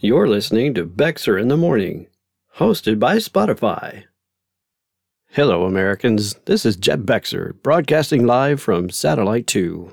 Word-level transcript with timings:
You're 0.00 0.28
listening 0.28 0.74
to 0.74 0.86
Bexer 0.86 1.42
in 1.42 1.48
the 1.48 1.56
Morning, 1.56 2.06
hosted 2.58 3.00
by 3.00 3.16
Spotify. 3.16 4.04
Hello, 5.30 5.64
Americans. 5.64 6.34
This 6.44 6.64
is 6.64 6.76
Jeb 6.76 7.04
Bexer, 7.04 7.60
broadcasting 7.64 8.24
live 8.24 8.62
from 8.62 8.90
Satellite 8.90 9.48
2. 9.48 9.90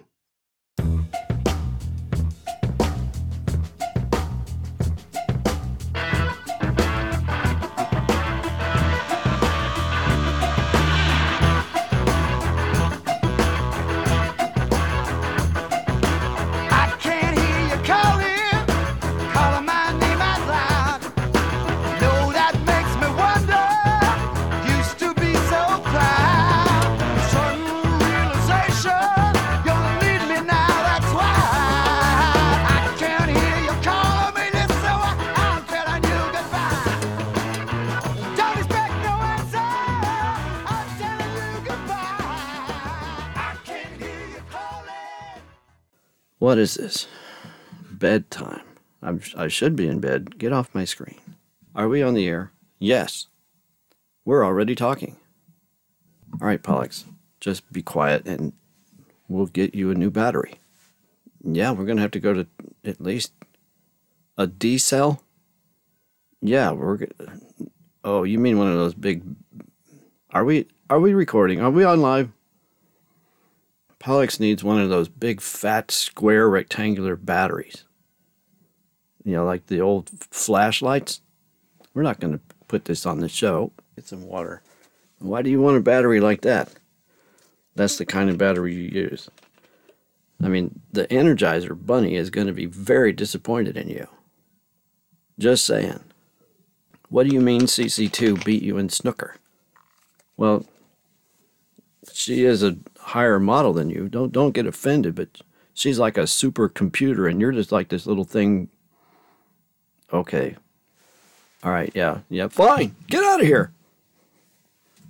What 46.39 46.57
is 46.57 46.75
this? 46.75 47.07
Bedtime. 47.91 48.61
I'm, 49.01 49.21
I 49.37 49.47
should 49.47 49.75
be 49.75 49.87
in 49.87 49.99
bed. 49.99 50.37
Get 50.37 50.51
off 50.51 50.75
my 50.75 50.85
screen. 50.85 51.19
Are 51.73 51.87
we 51.87 52.01
on 52.01 52.13
the 52.13 52.27
air? 52.27 52.51
Yes. 52.79 53.27
We're 54.25 54.45
already 54.45 54.75
talking. 54.75 55.15
All 56.41 56.47
right, 56.47 56.61
Pollux, 56.61 57.05
just 57.39 57.71
be 57.71 57.81
quiet 57.81 58.25
and 58.25 58.53
we'll 59.27 59.45
get 59.45 59.75
you 59.75 59.91
a 59.91 59.95
new 59.95 60.09
battery. 60.09 60.55
Yeah, 61.43 61.71
we're 61.71 61.85
going 61.85 61.97
to 61.97 62.01
have 62.01 62.11
to 62.11 62.19
go 62.19 62.33
to 62.33 62.47
at 62.83 62.99
least 62.99 63.31
a 64.37 64.47
D 64.47 64.77
cell. 64.77 65.21
Yeah, 66.41 66.71
we're. 66.71 67.07
Oh, 68.03 68.23
you 68.23 68.39
mean 68.39 68.57
one 68.57 68.67
of 68.67 68.77
those 68.77 68.93
big. 68.93 69.23
Are 70.31 70.43
we? 70.43 70.67
Are 70.89 70.99
we 70.99 71.13
recording? 71.13 71.61
Are 71.61 71.69
we 71.69 71.83
on 71.83 72.01
live? 72.01 72.31
Pollux 74.05 74.39
needs 74.39 74.63
one 74.63 74.79
of 74.79 74.89
those 74.89 75.09
big, 75.09 75.41
fat, 75.41 75.89
square, 75.89 76.47
rectangular 76.47 77.15
batteries. 77.15 77.85
You 79.23 79.31
know, 79.31 79.45
like 79.45 79.65
the 79.65 79.81
old 79.81 80.11
flashlights. 80.29 81.21
We're 81.95 82.03
not 82.03 82.19
going 82.19 82.33
to 82.33 82.39
put 82.67 82.85
this 82.85 83.07
on 83.07 83.19
the 83.19 83.27
show. 83.27 83.71
Get 83.95 84.07
some 84.07 84.27
water. 84.27 84.61
Why 85.17 85.41
do 85.41 85.49
you 85.49 85.59
want 85.59 85.77
a 85.77 85.79
battery 85.79 86.19
like 86.19 86.41
that? 86.41 86.69
That's 87.73 87.97
the 87.97 88.05
kind 88.05 88.29
of 88.29 88.37
battery 88.37 88.75
you 88.75 88.83
use. 88.83 89.27
I 90.39 90.49
mean, 90.49 90.81
the 90.91 91.07
Energizer 91.07 91.75
Bunny 91.75 92.13
is 92.15 92.29
going 92.29 92.45
to 92.45 92.53
be 92.53 92.67
very 92.67 93.11
disappointed 93.11 93.75
in 93.75 93.89
you. 93.89 94.07
Just 95.39 95.65
saying. 95.65 96.01
What 97.09 97.27
do 97.27 97.33
you 97.33 97.41
mean 97.41 97.61
CC2 97.61 98.45
beat 98.45 98.61
you 98.61 98.77
in 98.77 98.89
snooker? 98.89 99.37
Well, 100.37 100.63
she 102.13 102.45
is 102.45 102.61
a 102.61 102.77
higher 103.15 103.39
model 103.39 103.71
than 103.71 103.89
you. 103.89 104.09
Don't 104.09 104.33
don't 104.33 104.51
get 104.51 104.67
offended, 104.67 105.15
but 105.15 105.29
she's 105.73 105.97
like 105.97 106.17
a 106.17 106.23
supercomputer, 106.23 107.29
and 107.29 107.39
you're 107.39 107.53
just 107.53 107.71
like 107.71 107.87
this 107.87 108.05
little 108.05 108.25
thing. 108.25 108.67
Okay. 110.11 110.57
All 111.63 111.71
right. 111.71 111.91
Yeah. 111.95 112.19
Yeah. 112.29 112.49
Fine. 112.49 112.93
Get 113.07 113.23
out 113.23 113.39
of 113.39 113.47
here. 113.47 113.71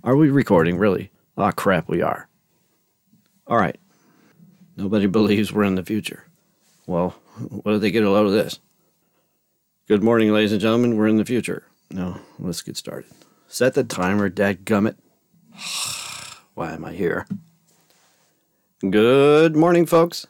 Are 0.04 0.16
we 0.16 0.30
recording? 0.30 0.78
Really? 0.78 1.10
Ah, 1.36 1.50
crap. 1.50 1.88
We 1.88 2.00
are. 2.00 2.28
All 3.48 3.58
right. 3.58 3.78
Nobody 4.76 5.06
believes 5.18 5.52
we're 5.52 5.64
in 5.64 5.74
the 5.74 5.84
future. 5.84 6.24
Well, 6.86 7.10
what 7.48 7.72
do 7.72 7.78
they 7.80 7.90
get 7.90 8.04
a 8.04 8.10
load 8.10 8.28
of 8.28 8.32
this? 8.32 8.60
Good 9.88 10.04
morning, 10.04 10.32
ladies 10.32 10.52
and 10.52 10.60
gentlemen. 10.60 10.96
We're 10.96 11.08
in 11.08 11.16
the 11.16 11.24
future. 11.24 11.66
No, 11.90 12.20
let's 12.38 12.62
get 12.62 12.76
started. 12.76 13.10
Set 13.48 13.74
the 13.74 13.82
timer, 13.84 14.30
dadgummit. 14.30 14.94
Why 16.54 16.72
am 16.72 16.84
I 16.84 16.92
here? 16.92 17.26
Good 18.80 19.56
morning, 19.56 19.86
folks. 19.86 20.26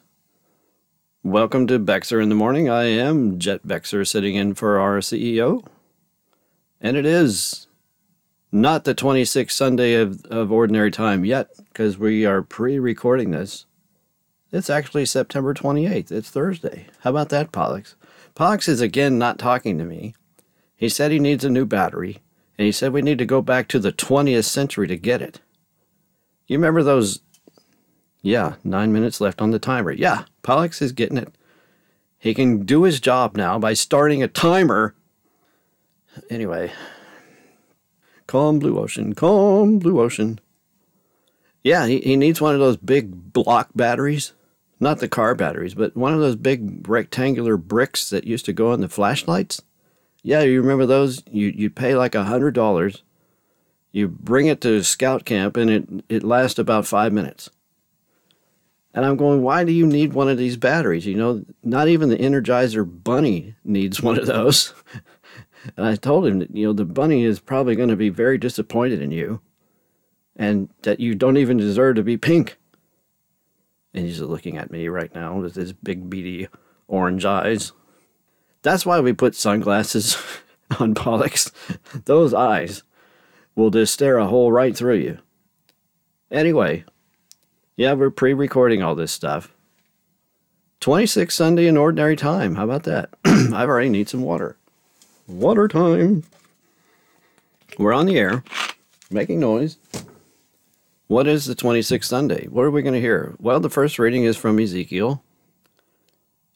Welcome 1.21 1.67
to 1.67 1.77
Bexer 1.77 2.23
in 2.23 2.29
the 2.29 2.35
Morning. 2.35 2.69
I 2.69 2.85
am 2.85 3.39
Jeb 3.39 3.61
Bexer 3.63 4.07
sitting 4.07 4.35
in 4.35 4.53
for 4.53 4.79
our 4.79 4.99
CEO. 4.99 5.67
And 6.79 6.95
it 6.95 7.05
is 7.05 7.67
not 8.49 8.85
the 8.85 8.95
26th 8.95 9.51
Sunday 9.51 9.95
of, 9.95 10.23
of 10.27 10.49
Ordinary 10.49 10.91
Time 10.91 11.25
yet, 11.25 11.49
because 11.57 11.97
we 11.97 12.25
are 12.25 12.41
pre 12.41 12.79
recording 12.79 13.31
this. 13.31 13.65
It's 14.53 14.69
actually 14.69 15.07
September 15.07 15.53
28th. 15.53 16.09
It's 16.09 16.29
Thursday. 16.29 16.87
How 17.01 17.09
about 17.09 17.27
that, 17.27 17.51
Pollux? 17.51 17.95
Pollux 18.33 18.69
is 18.69 18.79
again 18.79 19.17
not 19.17 19.39
talking 19.39 19.77
to 19.77 19.83
me. 19.83 20.15
He 20.73 20.87
said 20.87 21.11
he 21.11 21.19
needs 21.19 21.43
a 21.43 21.49
new 21.49 21.65
battery, 21.65 22.19
and 22.57 22.65
he 22.65 22.71
said 22.71 22.93
we 22.93 23.01
need 23.01 23.17
to 23.17 23.25
go 23.25 23.41
back 23.41 23.67
to 23.67 23.79
the 23.79 23.91
20th 23.91 24.45
century 24.45 24.87
to 24.87 24.95
get 24.95 25.21
it. 25.21 25.41
You 26.47 26.57
remember 26.57 26.81
those? 26.81 27.19
Yeah, 28.27 28.55
nine 28.61 28.91
minutes 28.91 29.21
left 29.21 29.41
on 29.41 29.51
the 29.51 29.57
timer. 29.57 29.89
Yeah, 29.89 30.25
Pollux 30.43 30.81
is 30.81 30.91
getting 30.91 31.17
it. 31.17 31.33
He 32.19 32.33
can 32.33 32.65
do 32.65 32.83
his 32.83 32.99
job 32.99 33.37
now 33.37 33.57
by 33.57 33.71
starting 33.71 34.21
a 34.21 34.27
timer. 34.27 34.95
Anyway, 36.29 36.73
calm 38.27 38.59
blue 38.59 38.79
ocean, 38.79 39.15
calm 39.15 39.79
blue 39.79 40.01
ocean. 40.01 40.41
Yeah, 41.63 41.85
he, 41.85 42.01
he 42.01 42.17
needs 42.17 42.41
one 42.41 42.53
of 42.53 42.59
those 42.59 42.75
big 42.75 43.31
block 43.31 43.69
batteries. 43.73 44.33
Not 44.77 44.99
the 44.99 45.07
car 45.07 45.33
batteries, 45.33 45.73
but 45.73 45.95
one 45.95 46.13
of 46.13 46.19
those 46.19 46.35
big 46.35 46.85
rectangular 46.85 47.55
bricks 47.55 48.09
that 48.09 48.27
used 48.27 48.43
to 48.43 48.51
go 48.51 48.73
in 48.73 48.81
the 48.81 48.89
flashlights. 48.89 49.61
Yeah, 50.21 50.41
you 50.41 50.61
remember 50.61 50.85
those? 50.85 51.23
You 51.31 51.47
you 51.55 51.69
pay 51.69 51.95
like 51.95 52.13
a 52.13 52.25
hundred 52.25 52.55
dollars 52.55 53.03
you 53.97 54.07
bring 54.07 54.45
it 54.45 54.61
to 54.61 54.83
scout 54.83 55.25
camp 55.25 55.57
and 55.57 55.69
it, 55.69 55.87
it 56.09 56.23
lasts 56.23 56.59
about 56.59 56.85
five 56.85 57.11
minutes. 57.11 57.49
And 58.97 59.05
I'm 59.05 59.15
going, 59.15 59.43
why 59.43 59.63
do 59.63 59.71
you 59.71 59.85
need 59.85 60.13
one 60.13 60.27
of 60.27 60.39
these 60.39 60.57
batteries? 60.57 61.05
You 61.05 61.13
know, 61.13 61.45
not 61.63 61.87
even 61.87 62.09
the 62.09 62.17
Energizer 62.17 62.83
Bunny 62.83 63.53
needs 63.63 64.01
one 64.01 64.17
of 64.17 64.25
those. 64.25 64.73
and 65.77 65.85
I 65.85 65.95
told 65.95 66.25
him 66.25 66.39
that, 66.39 66.49
you 66.49 66.65
know, 66.65 66.73
the 66.73 66.83
bunny 66.83 67.23
is 67.23 67.39
probably 67.39 67.75
going 67.75 67.89
to 67.89 67.95
be 67.95 68.09
very 68.09 68.39
disappointed 68.39 68.99
in 68.99 69.11
you 69.11 69.39
and 70.35 70.69
that 70.81 70.99
you 70.99 71.13
don't 71.13 71.37
even 71.37 71.57
deserve 71.57 71.97
to 71.97 72.03
be 72.03 72.17
pink. 72.17 72.57
And 73.93 74.03
he's 74.03 74.19
looking 74.19 74.57
at 74.57 74.71
me 74.71 74.87
right 74.87 75.13
now 75.13 75.37
with 75.37 75.53
his 75.53 75.73
big, 75.73 76.09
beady 76.09 76.47
orange 76.87 77.23
eyes. 77.23 77.73
That's 78.63 78.83
why 78.83 78.99
we 78.99 79.13
put 79.13 79.35
sunglasses 79.35 80.17
on 80.79 80.95
Pollux. 80.95 81.51
Those 82.05 82.33
eyes 82.33 82.81
will 83.55 83.69
just 83.69 83.93
stare 83.93 84.17
a 84.17 84.25
hole 84.25 84.51
right 84.51 84.75
through 84.75 84.97
you. 84.97 85.19
Anyway, 86.31 86.83
yeah, 87.77 87.93
we're 87.93 88.09
pre 88.09 88.33
recording 88.33 88.81
all 88.81 88.95
this 88.95 89.11
stuff. 89.11 89.53
26 90.79 91.33
Sunday 91.33 91.67
in 91.67 91.77
ordinary 91.77 92.15
time. 92.15 92.55
How 92.55 92.63
about 92.63 92.83
that? 92.83 93.11
I've 93.25 93.69
already 93.69 93.89
need 93.89 94.09
some 94.09 94.21
water. 94.21 94.57
Water 95.27 95.67
time. 95.67 96.23
We're 97.77 97.93
on 97.93 98.07
the 98.07 98.17
air, 98.17 98.43
making 99.11 99.39
noise. 99.39 99.77
What 101.07 101.27
is 101.27 101.45
the 101.45 101.55
26th 101.55 102.05
Sunday? 102.05 102.47
What 102.47 102.63
are 102.63 102.71
we 102.71 102.81
going 102.81 102.95
to 102.95 103.01
hear? 103.01 103.35
Well, 103.39 103.59
the 103.59 103.69
first 103.69 103.99
reading 103.99 104.23
is 104.23 104.35
from 104.35 104.59
Ezekiel. 104.59 105.23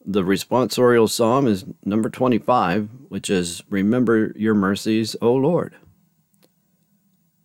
The 0.03 0.23
responsorial 0.23 1.09
psalm 1.09 1.47
is 1.47 1.65
number 1.85 2.09
25, 2.09 2.89
which 3.09 3.29
is 3.29 3.63
Remember 3.69 4.33
your 4.35 4.55
mercies, 4.55 5.15
O 5.21 5.33
Lord. 5.33 5.75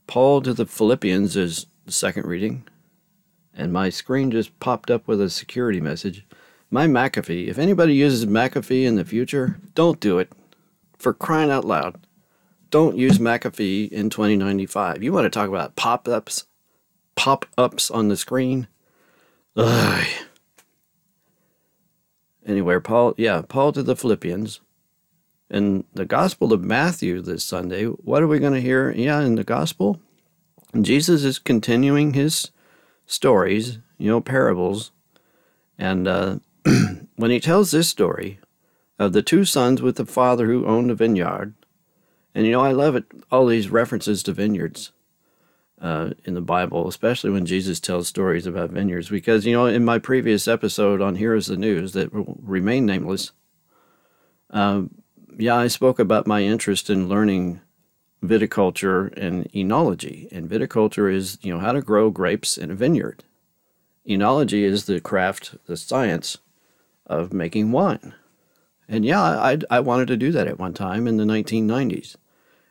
Paul 0.06 0.40
to 0.42 0.54
the 0.54 0.66
Philippians 0.66 1.36
is 1.36 1.66
the 1.84 1.92
second 1.92 2.24
reading. 2.26 2.64
And 3.56 3.72
my 3.72 3.88
screen 3.88 4.30
just 4.30 4.58
popped 4.60 4.90
up 4.90 5.08
with 5.08 5.20
a 5.20 5.30
security 5.30 5.80
message. 5.80 6.26
My 6.70 6.86
McAfee, 6.86 7.48
if 7.48 7.58
anybody 7.58 7.94
uses 7.94 8.26
McAfee 8.26 8.84
in 8.84 8.96
the 8.96 9.04
future, 9.04 9.58
don't 9.74 9.98
do 9.98 10.18
it. 10.18 10.30
For 10.98 11.14
crying 11.14 11.50
out 11.50 11.64
loud, 11.64 12.06
don't 12.70 12.98
use 12.98 13.18
McAfee 13.18 13.90
in 13.90 14.10
2095. 14.10 15.02
You 15.02 15.12
want 15.12 15.24
to 15.24 15.30
talk 15.30 15.48
about 15.48 15.76
pop 15.76 16.06
ups? 16.06 16.44
Pop 17.14 17.46
ups 17.56 17.90
on 17.90 18.08
the 18.08 18.16
screen? 18.16 18.68
Ugh. 19.56 20.06
Anyway, 22.44 22.78
Paul, 22.78 23.14
yeah, 23.16 23.42
Paul 23.46 23.72
to 23.72 23.82
the 23.82 23.96
Philippians. 23.96 24.60
In 25.48 25.84
the 25.94 26.04
Gospel 26.04 26.52
of 26.52 26.62
Matthew 26.62 27.20
this 27.20 27.44
Sunday, 27.44 27.84
what 27.84 28.22
are 28.22 28.26
we 28.26 28.38
going 28.38 28.52
to 28.52 28.60
hear? 28.60 28.90
Yeah, 28.90 29.20
in 29.20 29.36
the 29.36 29.44
Gospel, 29.44 30.00
Jesus 30.80 31.22
is 31.24 31.38
continuing 31.38 32.14
his 32.14 32.50
stories, 33.06 33.78
you 33.98 34.10
know, 34.10 34.20
parables. 34.20 34.92
And 35.78 36.08
uh, 36.08 36.38
when 37.16 37.30
he 37.30 37.40
tells 37.40 37.70
this 37.70 37.88
story 37.88 38.40
of 38.98 39.12
the 39.12 39.22
two 39.22 39.44
sons 39.44 39.82
with 39.82 39.96
the 39.96 40.06
father 40.06 40.46
who 40.46 40.66
owned 40.66 40.90
a 40.90 40.94
vineyard. 40.94 41.54
And 42.34 42.46
you 42.46 42.52
know, 42.52 42.60
I 42.60 42.72
love 42.72 42.96
it, 42.96 43.04
all 43.30 43.46
these 43.46 43.70
references 43.70 44.22
to 44.24 44.32
vineyards 44.32 44.92
uh, 45.80 46.10
in 46.24 46.34
the 46.34 46.40
Bible, 46.40 46.88
especially 46.88 47.30
when 47.30 47.46
Jesus 47.46 47.80
tells 47.80 48.08
stories 48.08 48.46
about 48.46 48.70
vineyards. 48.70 49.08
Because, 49.08 49.46
you 49.46 49.52
know, 49.52 49.66
in 49.66 49.84
my 49.84 49.98
previous 49.98 50.48
episode 50.48 51.00
on 51.00 51.16
Here 51.16 51.34
is 51.34 51.46
the 51.46 51.56
News 51.56 51.92
that 51.92 52.12
will 52.12 52.38
remain 52.42 52.86
nameless, 52.86 53.32
um, 54.50 54.90
yeah, 55.38 55.56
I 55.56 55.66
spoke 55.66 55.98
about 55.98 56.26
my 56.26 56.42
interest 56.42 56.88
in 56.88 57.08
learning 57.08 57.60
viticulture 58.24 59.16
and 59.16 59.50
enology. 59.52 60.30
And 60.32 60.48
viticulture 60.48 61.12
is, 61.12 61.38
you 61.42 61.52
know, 61.52 61.60
how 61.60 61.72
to 61.72 61.80
grow 61.80 62.10
grapes 62.10 62.56
in 62.56 62.70
a 62.70 62.74
vineyard. 62.74 63.24
Enology 64.08 64.62
is 64.62 64.86
the 64.86 65.00
craft, 65.00 65.56
the 65.66 65.76
science 65.76 66.38
of 67.06 67.32
making 67.32 67.72
wine. 67.72 68.14
And 68.88 69.04
yeah, 69.04 69.20
I, 69.20 69.58
I 69.68 69.80
wanted 69.80 70.08
to 70.08 70.16
do 70.16 70.30
that 70.32 70.46
at 70.46 70.58
one 70.58 70.74
time 70.74 71.06
in 71.06 71.16
the 71.16 71.24
1990s 71.24 72.16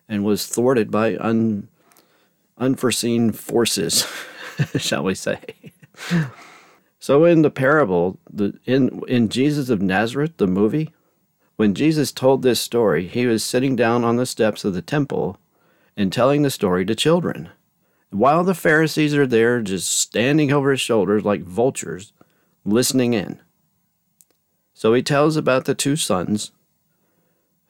and 0.07 0.23
was 0.23 0.47
thwarted 0.47 0.89
by 0.89 1.17
un, 1.17 1.67
unforeseen 2.57 3.31
forces, 3.31 4.07
shall 4.77 5.03
we 5.03 5.15
say. 5.15 5.41
so 6.99 7.25
in 7.25 7.41
the 7.41 7.51
parable, 7.51 8.17
the, 8.31 8.57
in, 8.65 9.01
in 9.07 9.27
Jesus 9.27 9.69
of 9.69 9.81
Nazareth, 9.81 10.37
the 10.37 10.47
movie, 10.47 10.93
when 11.55 11.73
Jesus 11.73 12.11
told 12.11 12.41
this 12.41 12.59
story, 12.59 13.07
he 13.07 13.25
was 13.25 13.43
sitting 13.43 13.75
down 13.75 14.03
on 14.03 14.17
the 14.17 14.25
steps 14.25 14.65
of 14.65 14.73
the 14.73 14.81
temple 14.81 15.37
and 15.95 16.11
telling 16.11 16.41
the 16.41 16.49
story 16.49 16.85
to 16.85 16.95
children. 16.95 17.49
While 18.09 18.43
the 18.43 18.53
Pharisees 18.53 19.15
are 19.15 19.27
there 19.27 19.61
just 19.61 19.87
standing 19.87 20.51
over 20.51 20.71
his 20.71 20.81
shoulders 20.81 21.23
like 21.23 21.41
vultures, 21.41 22.13
listening 22.63 23.13
in. 23.13 23.39
So 24.73 24.93
he 24.93 25.01
tells 25.01 25.37
about 25.37 25.65
the 25.65 25.75
two 25.75 25.95
sons 25.95 26.51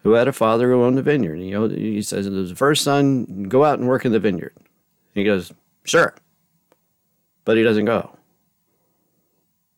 who 0.04 0.14
had 0.14 0.28
a 0.28 0.34
father 0.34 0.72
who 0.72 0.84
owned 0.84 1.00
a 1.00 1.02
vineyard. 1.02 1.38
He 1.38 2.02
says, 2.02 2.26
the 2.26 2.56
first 2.56 2.84
son, 2.84 3.44
go 3.44 3.64
out 3.64 3.80
and 3.80 3.88
work 3.88 4.06
in 4.06 4.12
the 4.12 4.20
vineyard. 4.20 4.54
He 5.14 5.24
goes, 5.24 5.52
sure. 5.84 6.16
But 7.44 7.58
he 7.58 7.64
doesn't 7.64 7.86
go. 7.86 8.18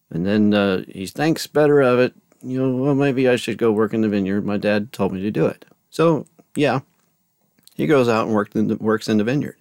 And 0.09 0.25
then 0.25 0.53
uh, 0.53 0.83
he 0.87 1.05
thinks 1.05 1.47
better 1.47 1.81
of 1.81 1.99
it. 1.99 2.13
You 2.41 2.59
know, 2.59 2.75
well, 2.75 2.95
maybe 2.95 3.27
I 3.27 3.35
should 3.35 3.57
go 3.57 3.71
work 3.71 3.93
in 3.93 4.01
the 4.01 4.09
vineyard. 4.09 4.45
My 4.45 4.57
dad 4.57 4.91
told 4.91 5.13
me 5.13 5.21
to 5.21 5.31
do 5.31 5.45
it. 5.45 5.65
So, 5.89 6.25
yeah, 6.55 6.81
he 7.75 7.87
goes 7.87 8.07
out 8.07 8.25
and 8.25 8.35
works 8.35 8.55
in 8.55 8.67
the, 8.67 8.75
works 8.75 9.09
in 9.09 9.17
the 9.17 9.23
vineyard. 9.23 9.57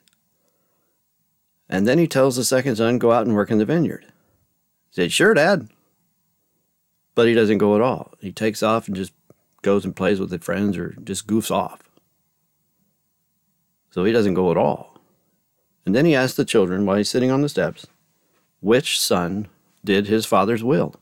And 1.69 1.87
then 1.87 1.99
he 1.99 2.07
tells 2.07 2.37
the 2.37 2.45
second 2.45 2.77
son, 2.77 2.99
go 2.99 3.13
out 3.13 3.27
and 3.27 3.35
work 3.35 3.51
in 3.51 3.59
the 3.59 3.65
vineyard. 3.65 4.05
He 4.91 5.03
said, 5.03 5.13
sure, 5.13 5.35
dad. 5.35 5.69
But 7.15 7.27
he 7.27 7.35
doesn't 7.35 7.59
go 7.59 7.75
at 7.75 7.81
all. 7.81 8.13
He 8.21 8.31
takes 8.31 8.63
off 8.63 8.87
and 8.87 8.97
just 8.97 9.13
goes 9.63 9.85
and 9.85 9.97
plays 9.97 10.21
with 10.21 10.31
his 10.31 10.45
friends 10.45 10.77
or 10.77 10.95
just 11.03 11.27
goofs 11.27 11.51
off. 11.51 11.81
So 13.91 14.05
he 14.05 14.13
doesn't 14.13 14.35
go 14.35 14.51
at 14.51 14.57
all. 14.57 14.99
And 15.85 15.95
then 15.95 16.05
he 16.05 16.15
asks 16.15 16.37
the 16.37 16.45
children 16.45 16.85
while 16.85 16.97
he's 16.97 17.09
sitting 17.09 17.31
on 17.31 17.41
the 17.41 17.49
steps, 17.49 17.87
which 18.61 19.01
son 19.01 19.49
did 19.85 20.07
his 20.07 20.27
father's 20.27 20.63
will? 20.63 20.95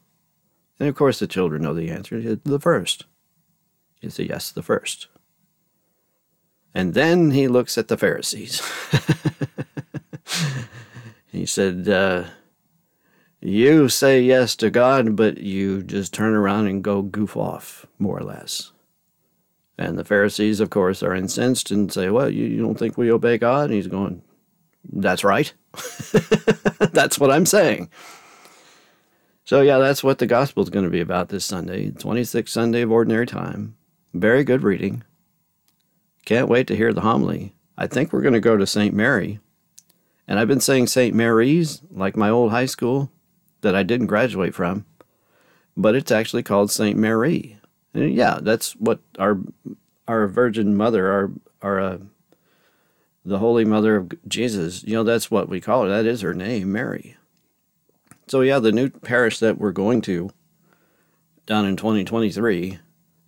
And 0.79 0.88
of 0.88 0.97
course, 0.97 1.19
the 1.19 1.26
children 1.26 1.62
know 1.62 1.75
the 1.75 1.91
answer 1.91 2.37
the 2.37 2.61
first. 2.61 3.05
He 4.00 4.11
said, 4.11 4.29
yes, 4.29 4.50
the 4.50 4.62
first. 4.62 5.09
And 6.75 6.94
then 6.94 7.31
he 7.31 7.47
looks 7.47 7.79
at 7.79 7.88
the 7.88 7.97
Pharisees. 7.97 8.61
he 11.32 11.47
said, 11.47 11.88
uh, 11.88 12.25
You 13.41 13.88
say 13.88 14.21
yes 14.21 14.56
to 14.56 14.71
God, 14.71 15.15
but 15.15 15.38
you 15.38 15.85
just 15.85 16.12
turn 16.12 16.35
around 16.35 16.67
and 16.67 16.82
go 16.82 17.00
goof 17.03 17.37
off, 17.37 17.87
more 17.99 18.19
or 18.19 18.25
less. 18.25 18.73
And 19.79 19.97
the 19.97 20.05
Pharisees, 20.05 20.61
of 20.61 20.70
course, 20.70 21.03
are 21.03 21.15
incensed 21.15 21.70
and 21.70 21.93
say, 21.93 22.11
Well, 22.11 22.29
you, 22.29 22.44
you 22.44 22.61
don't 22.61 22.79
think 22.79 22.99
we 22.99 23.11
obey 23.11 23.38
God? 23.38 23.67
And 23.67 23.75
he's 23.75 23.87
going, 23.87 24.23
That's 24.93 25.23
right. 25.23 25.53
that's 26.93 27.19
what 27.20 27.31
I'm 27.31 27.47
saying. 27.47 27.88
So, 29.44 29.61
yeah, 29.61 29.79
that's 29.79 30.02
what 30.02 30.19
the 30.19 30.26
gospel 30.26 30.62
is 30.62 30.70
going 30.70 30.87
to 30.87 30.91
be 30.91 31.00
about 31.00 31.29
this 31.29 31.44
Sunday, 31.44 31.91
26th 31.91 32.49
Sunday 32.49 32.81
of 32.82 32.91
Ordinary 32.91 33.26
Time. 33.26 33.76
Very 34.14 34.43
good 34.43 34.62
reading. 34.62 35.05
Can't 36.25 36.49
wait 36.49 36.67
to 36.69 36.76
hear 36.76 36.93
the 36.94 37.02
homily. 37.02 37.55
I 37.76 37.87
think 37.87 38.12
we're 38.12 38.23
going 38.23 38.35
to 38.35 38.41
go 38.41 38.56
to 38.56 38.67
St. 38.67 38.94
Mary. 38.94 39.41
And 40.26 40.38
I've 40.38 40.49
been 40.49 40.61
saying 40.61 40.87
St. 40.87 41.14
Mary's, 41.14 41.82
like 41.91 42.17
my 42.17 42.31
old 42.31 42.52
high 42.52 42.67
school 42.67 43.11
that 43.61 43.75
I 43.75 43.82
didn't 43.82 44.06
graduate 44.06 44.55
from, 44.55 44.87
but 45.76 45.94
it's 45.94 46.11
actually 46.11 46.43
called 46.43 46.70
St. 46.70 46.96
Mary. 46.96 47.58
And 47.93 48.14
yeah, 48.14 48.38
that's 48.41 48.73
what 48.76 49.00
our 49.19 49.38
our 50.08 50.26
Virgin 50.26 50.76
Mother, 50.76 51.11
our 51.11 51.31
our 51.62 51.81
uh, 51.81 51.99
the 53.25 53.38
Holy 53.38 53.64
Mother 53.64 53.96
of 53.96 54.12
Jesus, 54.29 54.85
you 54.85 54.94
know, 54.94 55.05
that's 55.05 55.31
what 55.31 55.49
we 55.49 55.61
call 55.61 55.82
her. 55.85 55.88
That 55.88 56.06
is 56.06 56.23
her 56.23 56.35
name, 56.35 56.73
Mary. 56.73 57.17
So 58.26 58.41
yeah, 58.41 58.59
the 58.59 58.73
new 58.73 58.91
parish 58.91 59.38
that 59.41 59.59
we're 59.59 59.73
going 59.73 60.00
to 60.03 60.31
down 61.47 61.67
in 61.67 61.76
2023 61.76 62.79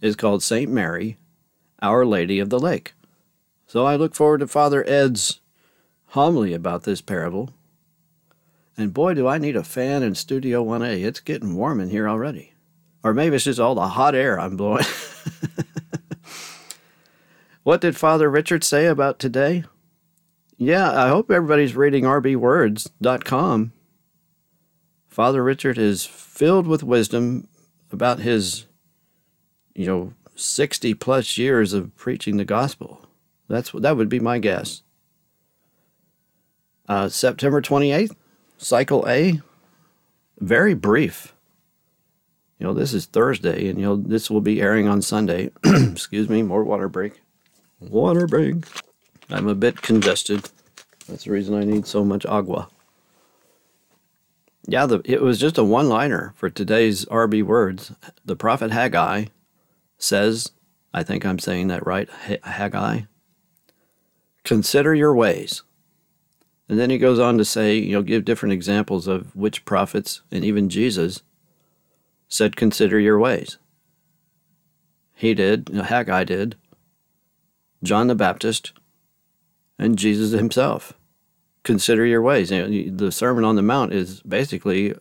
is 0.01 0.17
called 0.17 0.43
St. 0.43 0.71
Mary, 0.71 1.19
Our 1.83 2.07
Lady 2.07 2.39
of 2.39 2.51
the 2.51 2.59
Lake. 2.59 2.95
So 3.67 3.85
I 3.85 3.97
look 3.97 4.15
forward 4.15 4.39
to 4.39 4.47
Father 4.47 4.89
Ed's 4.89 5.41
homily 6.09 6.55
about 6.55 6.85
this 6.85 7.01
parable. 7.01 7.51
And 8.77 8.95
boy, 8.95 9.15
do 9.15 9.27
I 9.27 9.39
need 9.39 9.57
a 9.57 9.65
fan 9.65 10.03
in 10.03 10.15
Studio 10.15 10.65
1A. 10.65 11.05
It's 11.05 11.21
getting 11.21 11.57
warm 11.57 11.81
in 11.81 11.91
here 11.91 12.09
already. 12.09 12.53
Or 13.03 13.15
maybe 13.15 13.37
it's 13.37 13.45
just 13.45 13.61
all 13.61 13.75
the 13.75 13.89
hot 13.89 14.15
air 14.15 14.39
I'm 14.39 14.57
blowing. 14.57 14.85
what 17.63 17.81
did 17.81 17.97
Father 17.97 18.31
Richard 18.31 18.65
say 18.65 18.87
about 18.87 19.19
today? 19.19 19.65
Yeah, 20.59 20.91
I 20.91 21.09
hope 21.09 21.31
everybody's 21.31 21.77
reading 21.77 22.05
rbwords.com. 22.05 23.73
Father 25.17 25.43
Richard 25.43 25.79
is 25.79 26.05
filled 26.05 26.67
with 26.67 26.83
wisdom 26.83 27.49
about 27.91 28.19
his, 28.19 28.67
you 29.75 29.87
know, 29.87 30.13
60 30.35 30.93
plus 30.93 31.39
years 31.39 31.73
of 31.73 31.97
preaching 31.97 32.37
the 32.37 32.45
gospel. 32.45 33.01
That's 33.49 33.73
that 33.73 33.97
would 33.97 34.11
be 34.11 34.21
my 34.21 34.39
guess. 34.39 34.83
Uh, 36.87 37.09
September 37.09 37.63
28th, 37.63 38.15
Cycle 38.59 39.09
A, 39.09 39.41
very 40.39 40.75
brief. 40.75 41.33
You 42.59 42.67
know, 42.67 42.75
this 42.75 42.93
is 42.93 43.07
Thursday, 43.07 43.71
and 43.71 43.81
you 43.81 43.87
know, 43.87 43.97
this 43.97 44.31
will 44.31 44.43
be 44.43 44.61
airing 44.61 44.87
on 44.87 45.01
Sunday. 45.01 45.51
Excuse 45.65 46.29
me, 46.29 46.43
more 46.43 46.63
water 46.63 46.91
break. 46.91 47.23
Water 47.81 48.27
break. 48.27 48.57
I'm 49.31 49.49
a 49.49 49.55
bit 49.55 49.81
congested. 49.81 50.51
That's 51.09 51.25
the 51.25 51.31
reason 51.31 51.55
I 51.55 51.65
need 51.65 51.87
so 51.87 52.05
much 52.05 52.27
agua. 52.27 52.69
Yeah, 54.69 54.87
the, 54.87 55.01
it 55.05 55.23
was 55.23 55.39
just 55.39 55.59
a 55.59 55.65
one 55.65 55.89
liner 55.89 56.35
for 56.37 56.51
today's 56.51 57.05
RB 57.07 57.43
words. 57.43 57.93
The 58.25 58.37
prophet 58.37 58.73
Haggai 58.73 59.27
says, 59.97 60.51
I 60.93 61.03
think 61.03 61.25
I'm 61.25 61.39
saying 61.39 61.69
that 61.69 61.87
right, 61.87 62.09
Haggai, 62.43 63.03
consider 64.43 64.95
your 64.95 65.15
ways. 65.15 65.63
And 66.69 66.81
then 66.81 66.91
he 66.91 66.99
goes 66.99 67.21
on 67.21 67.39
to 67.39 67.45
say, 67.45 67.77
you 67.77 67.93
know, 67.93 68.03
give 68.03 68.25
different 68.25 68.55
examples 68.55 69.07
of 69.07 69.35
which 69.37 69.65
prophets 69.65 70.23
and 70.33 70.45
even 70.45 70.69
Jesus 70.69 71.23
said, 72.29 72.57
consider 72.57 72.99
your 72.99 73.21
ways. 73.21 73.59
He 75.15 75.33
did, 75.33 75.69
you 75.71 75.77
know, 75.77 75.85
Haggai 75.85 76.25
did, 76.25 76.57
John 77.85 78.09
the 78.09 78.17
Baptist, 78.17 78.73
and 79.79 79.97
Jesus 79.97 80.33
himself. 80.33 80.93
Consider 81.67 82.07
your 82.07 82.23
ways. 82.23 82.53
You 82.53 82.69
know, 82.69 82.97
the 82.97 83.11
Sermon 83.11 83.43
on 83.43 83.57
the 83.57 83.63
Mount 83.63 83.93
is 83.93 84.21
basically 84.21 84.95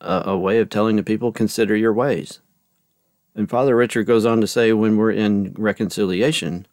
a, 0.00 0.22
a 0.28 0.38
way 0.38 0.60
of 0.60 0.70
telling 0.70 0.96
the 0.96 1.02
people, 1.02 1.30
consider 1.30 1.76
your 1.76 1.92
ways. 1.92 2.40
And 3.34 3.50
Father 3.50 3.76
Richard 3.76 4.04
goes 4.04 4.24
on 4.24 4.40
to 4.40 4.46
say, 4.46 4.72
when 4.72 4.96
we're 4.96 5.10
in 5.10 5.54
reconciliation, 5.58 6.66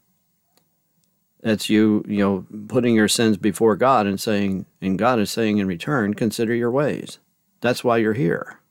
that's 1.42 1.70
you, 1.70 2.06
you 2.08 2.20
know, 2.20 2.46
putting 2.70 2.96
your 2.96 3.10
sins 3.10 3.36
before 3.36 3.76
God 3.76 4.08
and 4.08 4.18
saying, 4.18 4.66
and 4.80 4.98
God 4.98 5.20
is 5.20 5.30
saying 5.30 5.58
in 5.58 5.68
return, 5.68 6.14
consider 6.14 6.56
your 6.56 6.72
ways. 6.72 7.20
That's 7.60 7.84
why 7.84 7.98
you're 7.98 8.14
here. 8.14 8.62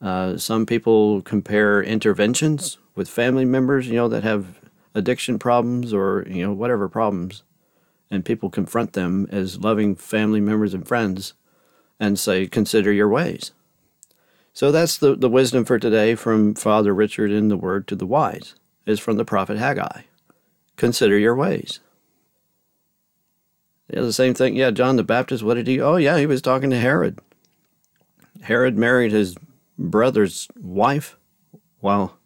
Uh, 0.00 0.38
some 0.38 0.64
people 0.64 1.20
compare 1.20 1.82
interventions 1.82 2.78
with 2.94 3.06
family 3.10 3.44
members, 3.44 3.86
you 3.86 3.96
know, 3.96 4.08
that 4.08 4.24
have 4.24 4.60
addiction 4.94 5.38
problems 5.38 5.92
or, 5.92 6.24
you 6.26 6.42
know, 6.42 6.54
whatever 6.54 6.88
problems. 6.88 7.42
And 8.10 8.24
people 8.24 8.50
confront 8.50 8.92
them 8.92 9.26
as 9.30 9.58
loving 9.58 9.96
family 9.96 10.40
members 10.40 10.74
and 10.74 10.86
friends 10.86 11.34
and 11.98 12.18
say, 12.18 12.46
consider 12.46 12.92
your 12.92 13.08
ways. 13.08 13.52
So 14.52 14.70
that's 14.70 14.96
the, 14.96 15.16
the 15.16 15.28
wisdom 15.28 15.64
for 15.64 15.78
today 15.78 16.14
from 16.14 16.54
Father 16.54 16.94
Richard 16.94 17.30
in 17.30 17.48
the 17.48 17.56
Word 17.56 17.86
to 17.88 17.96
the 17.96 18.06
Wise, 18.06 18.54
is 18.86 19.00
from 19.00 19.16
the 19.16 19.24
prophet 19.24 19.58
Haggai. 19.58 20.02
Consider 20.76 21.18
your 21.18 21.34
ways. 21.34 21.80
Yeah, 23.92 24.00
the 24.00 24.12
same 24.12 24.34
thing. 24.34 24.56
Yeah, 24.56 24.70
John 24.70 24.96
the 24.96 25.04
Baptist, 25.04 25.42
what 25.42 25.54
did 25.54 25.66
he? 25.66 25.80
Oh, 25.80 25.96
yeah, 25.96 26.18
he 26.18 26.26
was 26.26 26.42
talking 26.42 26.70
to 26.70 26.78
Herod. 26.78 27.18
Herod 28.42 28.78
married 28.78 29.12
his 29.12 29.36
brother's 29.78 30.48
wife, 30.60 31.16
while 31.80 32.18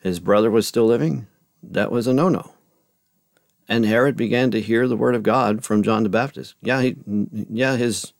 his 0.00 0.20
brother 0.20 0.50
was 0.50 0.66
still 0.66 0.86
living, 0.86 1.26
that 1.62 1.90
was 1.90 2.06
a 2.06 2.12
no 2.12 2.28
no. 2.28 2.52
And 3.68 3.84
Herod 3.84 4.16
began 4.16 4.50
to 4.52 4.60
hear 4.60 4.88
the 4.88 4.96
word 4.96 5.14
of 5.14 5.22
God 5.22 5.62
from 5.62 5.82
John 5.82 6.02
the 6.02 6.08
Baptist. 6.08 6.54
Yeah, 6.62 6.80
he, 6.80 6.96
yeah, 7.06 7.76
his 7.76 8.14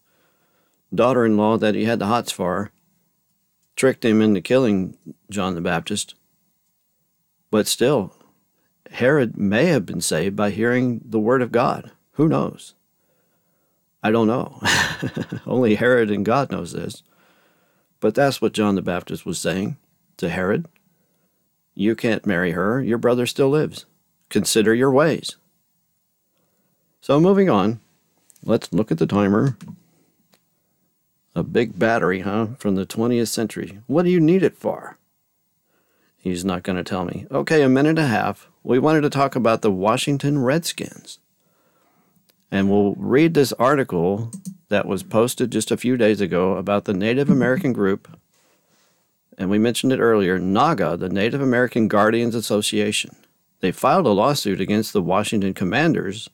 daughter 0.94 1.24
in 1.24 1.36
law 1.36 1.56
that 1.56 1.74
he 1.74 1.84
had 1.84 1.98
the 1.98 2.06
hots 2.06 2.30
for 2.30 2.70
tricked 3.76 4.04
him 4.04 4.20
into 4.20 4.40
killing 4.40 4.98
John 5.30 5.54
the 5.54 5.60
Baptist. 5.60 6.14
But 7.50 7.66
still, 7.66 8.12
Herod 8.90 9.38
may 9.38 9.66
have 9.66 9.86
been 9.86 10.00
saved 10.00 10.36
by 10.36 10.50
hearing 10.50 11.00
the 11.04 11.20
word 11.20 11.40
of 11.40 11.52
God. 11.52 11.92
Who 12.12 12.28
knows? 12.28 12.74
I 14.02 14.10
don't 14.10 14.26
know. 14.26 14.60
Only 15.46 15.76
Herod 15.76 16.10
and 16.10 16.24
God 16.24 16.50
knows 16.50 16.72
this. 16.72 17.02
But 18.00 18.14
that's 18.14 18.42
what 18.42 18.52
John 18.52 18.74
the 18.74 18.82
Baptist 18.82 19.24
was 19.24 19.38
saying 19.38 19.76
to 20.18 20.28
Herod. 20.28 20.66
You 21.74 21.94
can't 21.94 22.26
marry 22.26 22.52
her. 22.52 22.82
Your 22.82 22.98
brother 22.98 23.26
still 23.26 23.50
lives. 23.50 23.86
Consider 24.28 24.75
your 24.75 24.90
ways. 24.90 25.37
So, 27.00 27.18
moving 27.18 27.49
on, 27.49 27.80
let's 28.44 28.73
look 28.73 28.90
at 28.90 28.99
the 28.99 29.06
timer. 29.06 29.56
A 31.35 31.42
big 31.42 31.78
battery, 31.78 32.20
huh? 32.20 32.49
From 32.58 32.75
the 32.75 32.85
20th 32.85 33.28
century. 33.28 33.78
What 33.87 34.04
do 34.04 34.11
you 34.11 34.20
need 34.20 34.42
it 34.42 34.56
for? 34.56 34.99
He's 36.18 36.44
not 36.44 36.62
going 36.62 36.76
to 36.76 36.85
tell 36.85 37.04
me. 37.04 37.26
Okay, 37.30 37.62
a 37.62 37.68
minute 37.68 37.90
and 37.90 38.00
a 38.00 38.06
half. 38.06 38.49
We 38.62 38.78
wanted 38.78 39.02
to 39.02 39.11
talk 39.11 39.37
about 39.37 39.62
the 39.62 39.70
Washington 39.70 40.42
Redskins. 40.42 41.20
And 42.50 42.68
we'll 42.68 42.94
read 42.97 43.35
this 43.35 43.52
article 43.54 44.30
that 44.68 44.87
was 44.87 45.02
posted 45.02 45.50
just 45.50 45.70
a 45.70 45.76
few 45.76 45.97
days 45.97 46.20
ago 46.20 46.56
about 46.56 46.85
the 46.85 46.94
Native 46.94 47.30
American 47.30 47.73
group. 47.73 48.18
And 49.38 49.49
we 49.49 49.58
mentioned 49.58 49.92
it 49.92 50.00
earlier 50.00 50.38
NAGA, 50.38 50.97
the 50.97 51.08
Native 51.08 51.40
American 51.40 51.88
Guardians 51.88 52.35
Association. 52.35 53.14
They 53.60 53.72
filed 53.72 54.06
a 54.06 54.10
lawsuit 54.10 54.60
against 54.60 54.92
the 54.92 55.02
Washington 55.02 55.52
Commanders 55.52 56.30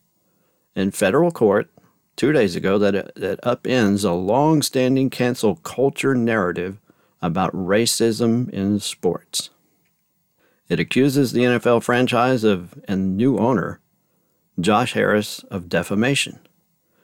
in 0.76 0.90
federal 0.90 1.30
court 1.30 1.70
two 2.16 2.32
days 2.32 2.54
ago 2.54 2.78
that, 2.78 3.14
that 3.16 3.42
upends 3.42 4.04
a 4.04 4.12
long 4.12 4.62
standing 4.62 5.10
cancel 5.10 5.56
culture 5.56 6.14
narrative 6.14 6.80
about 7.22 7.52
racism 7.54 8.50
in 8.50 8.78
sports. 8.78 9.50
It 10.68 10.80
accuses 10.80 11.32
the 11.32 11.42
NFL 11.42 11.82
franchise 11.82 12.44
of 12.44 12.78
and 12.86 13.16
new 13.16 13.38
owner, 13.38 13.80
Josh 14.60 14.92
Harris, 14.92 15.42
of 15.44 15.68
defamation, 15.68 16.40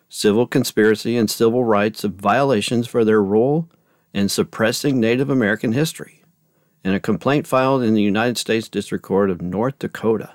civil 0.09 0.47
conspiracy, 0.47 1.17
and 1.17 1.31
civil 1.31 1.65
rights 1.65 2.05
of 2.05 2.15
violations 2.15 2.87
for 2.87 3.05
their 3.05 3.23
role 3.23 3.69
in 4.13 4.29
suppressing 4.29 5.01
Native 5.01 5.31
American 5.31 5.73
history 5.73 6.20
in 6.85 6.95
a 6.95 7.01
complaint 7.01 7.47
filed 7.47 7.83
in 7.83 7.95
the 7.95 8.03
United 8.03 8.39
States 8.39 8.69
District 8.69 9.05
Court 9.05 9.31
of 9.31 9.43
North 9.43 9.79
Dakota. 9.79 10.33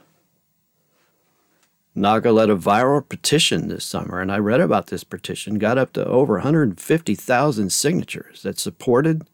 Naga 1.95 2.31
led 2.31 2.49
a 2.49 2.57
viral 2.57 3.07
petition 3.07 3.69
this 3.69 3.85
summer, 3.85 4.19
and 4.19 4.31
I 4.31 4.37
read 4.37 4.59
about 4.59 4.87
this 4.87 5.05
petition, 5.05 5.57
got 5.57 5.77
up 5.77 5.93
to 5.93 6.05
over 6.05 6.33
150,000 6.33 7.71
signatures 7.71 8.43
that 8.43 8.59
supported 8.59 9.25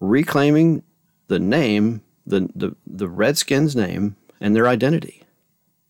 reclaiming 0.00 0.82
the 1.28 1.38
name, 1.38 2.00
the, 2.26 2.48
the, 2.54 2.74
the 2.86 3.06
Redskins 3.06 3.76
name, 3.76 4.16
and 4.40 4.56
their 4.56 4.66
identity 4.66 5.24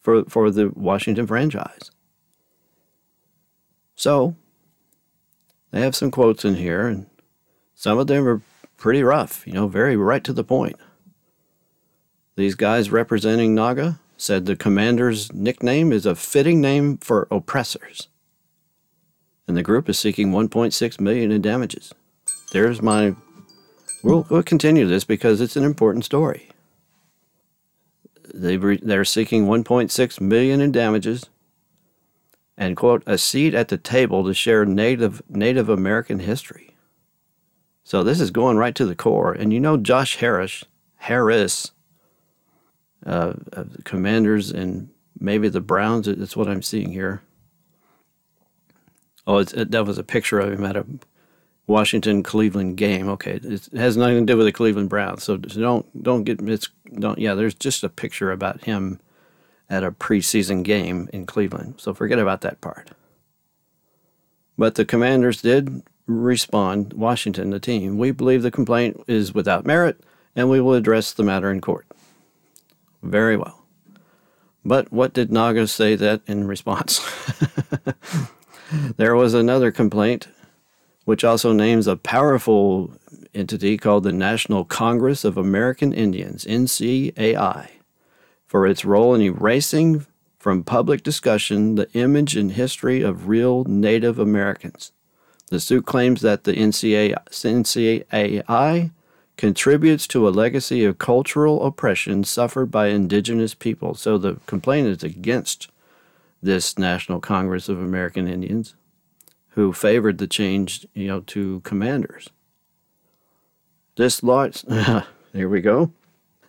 for, 0.00 0.24
for 0.24 0.50
the 0.50 0.70
Washington 0.74 1.28
franchise. 1.28 1.92
So, 3.94 4.34
they 5.70 5.80
have 5.80 5.94
some 5.94 6.10
quotes 6.10 6.44
in 6.44 6.56
here, 6.56 6.88
and 6.88 7.06
some 7.76 7.98
of 7.98 8.08
them 8.08 8.26
are 8.26 8.42
pretty 8.80 9.02
rough, 9.02 9.46
you 9.46 9.52
know, 9.52 9.68
very 9.68 9.96
right 9.96 10.24
to 10.24 10.32
the 10.32 10.42
point. 10.42 10.76
These 12.34 12.54
guys 12.56 12.90
representing 12.90 13.54
Naga 13.54 14.00
said 14.16 14.46
the 14.46 14.56
commander's 14.56 15.32
nickname 15.32 15.92
is 15.92 16.06
a 16.06 16.14
fitting 16.16 16.60
name 16.60 16.96
for 16.98 17.28
oppressors. 17.30 18.08
And 19.46 19.56
the 19.56 19.62
group 19.62 19.88
is 19.88 19.98
seeking 19.98 20.32
1.6 20.32 21.00
million 21.00 21.30
in 21.30 21.42
damages. 21.42 21.92
There's 22.52 22.80
my 22.80 23.14
we'll, 24.02 24.26
we'll 24.30 24.42
continue 24.42 24.86
this 24.86 25.04
because 25.04 25.40
it's 25.40 25.56
an 25.56 25.64
important 25.64 26.04
story. 26.04 26.48
They 28.32 28.56
they're 28.56 29.04
seeking 29.04 29.46
1.6 29.46 30.20
million 30.20 30.60
in 30.60 30.72
damages 30.72 31.26
and 32.56 32.76
quote 32.76 33.02
a 33.06 33.18
seat 33.18 33.54
at 33.54 33.68
the 33.68 33.78
table 33.78 34.24
to 34.24 34.32
share 34.32 34.64
native 34.64 35.20
Native 35.28 35.68
American 35.68 36.20
history. 36.20 36.69
So 37.90 38.04
this 38.04 38.20
is 38.20 38.30
going 38.30 38.56
right 38.56 38.76
to 38.76 38.86
the 38.86 38.94
core 38.94 39.32
and 39.32 39.52
you 39.52 39.58
know 39.58 39.76
Josh 39.76 40.18
Harris 40.18 40.64
Harris 40.98 41.72
uh, 43.04 43.32
of 43.52 43.72
the 43.72 43.82
Commanders 43.82 44.52
and 44.52 44.90
maybe 45.18 45.48
the 45.48 45.60
Browns. 45.60 46.06
That's 46.06 46.36
what 46.36 46.46
I'm 46.46 46.62
seeing 46.62 46.92
here. 46.92 47.20
Oh, 49.26 49.38
it, 49.38 49.72
that 49.72 49.86
was 49.86 49.98
a 49.98 50.04
picture 50.04 50.38
of 50.38 50.52
him 50.52 50.64
at 50.64 50.76
a 50.76 50.86
Washington 51.66 52.22
Cleveland 52.22 52.76
game. 52.76 53.08
Okay, 53.08 53.40
it 53.42 53.66
has 53.72 53.96
nothing 53.96 54.24
to 54.24 54.32
do 54.34 54.36
with 54.36 54.46
the 54.46 54.52
Cleveland 54.52 54.88
Browns. 54.88 55.24
So 55.24 55.36
don't 55.36 56.00
don't 56.00 56.22
get 56.22 56.40
it's 56.42 56.68
don't 56.96 57.18
yeah. 57.18 57.34
There's 57.34 57.54
just 57.54 57.82
a 57.82 57.88
picture 57.88 58.30
about 58.30 58.62
him 58.62 59.00
at 59.68 59.82
a 59.82 59.90
preseason 59.90 60.62
game 60.62 61.10
in 61.12 61.26
Cleveland. 61.26 61.74
So 61.78 61.92
forget 61.92 62.20
about 62.20 62.42
that 62.42 62.60
part. 62.60 62.92
But 64.56 64.76
the 64.76 64.84
Commanders 64.84 65.42
did 65.42 65.82
respond. 66.10 66.92
Washington, 66.92 67.50
the 67.50 67.60
team, 67.60 67.98
we 67.98 68.10
believe 68.10 68.42
the 68.42 68.50
complaint 68.50 69.02
is 69.06 69.34
without 69.34 69.66
merit, 69.66 70.00
and 70.34 70.50
we 70.50 70.60
will 70.60 70.74
address 70.74 71.12
the 71.12 71.22
matter 71.22 71.50
in 71.50 71.60
court. 71.60 71.86
Very 73.02 73.36
well. 73.36 73.64
But 74.64 74.92
what 74.92 75.12
did 75.12 75.32
Naga 75.32 75.66
say 75.66 75.94
that 75.96 76.20
in 76.26 76.46
response? 76.46 77.00
there 78.96 79.16
was 79.16 79.32
another 79.32 79.70
complaint, 79.70 80.28
which 81.04 81.24
also 81.24 81.52
names 81.52 81.86
a 81.86 81.96
powerful 81.96 82.92
entity 83.34 83.76
called 83.76 84.04
the 84.04 84.12
National 84.12 84.64
Congress 84.64 85.24
of 85.24 85.36
American 85.36 85.92
Indians, 85.92 86.44
NCAI, 86.44 87.68
for 88.46 88.66
its 88.66 88.84
role 88.84 89.14
in 89.14 89.22
erasing 89.22 90.06
from 90.38 90.64
public 90.64 91.02
discussion 91.02 91.74
the 91.74 91.90
image 91.92 92.36
and 92.36 92.52
history 92.52 93.02
of 93.02 93.28
real 93.28 93.64
Native 93.64 94.18
Americans. 94.18 94.92
The 95.50 95.60
suit 95.60 95.84
claims 95.84 96.22
that 96.22 96.44
the 96.44 96.54
NCAI 96.54 97.20
contributes 99.36 100.06
to 100.06 100.28
a 100.28 100.30
legacy 100.30 100.84
of 100.84 100.98
cultural 100.98 101.66
oppression 101.66 102.24
suffered 102.24 102.70
by 102.70 102.88
indigenous 102.88 103.54
people. 103.54 103.94
So 103.94 104.16
the 104.16 104.36
complaint 104.46 104.86
is 104.86 105.02
against 105.02 105.68
this 106.42 106.78
National 106.78 107.20
Congress 107.20 107.68
of 107.68 107.80
American 107.80 108.28
Indians, 108.28 108.74
who 109.50 109.72
favored 109.72 110.18
the 110.18 110.28
change, 110.28 110.86
you 110.94 111.08
know, 111.08 111.20
to 111.20 111.60
commanders. 111.60 112.30
This 113.96 114.22
law, 114.22 114.48
here 115.32 115.48
we 115.48 115.60
go. 115.60 115.90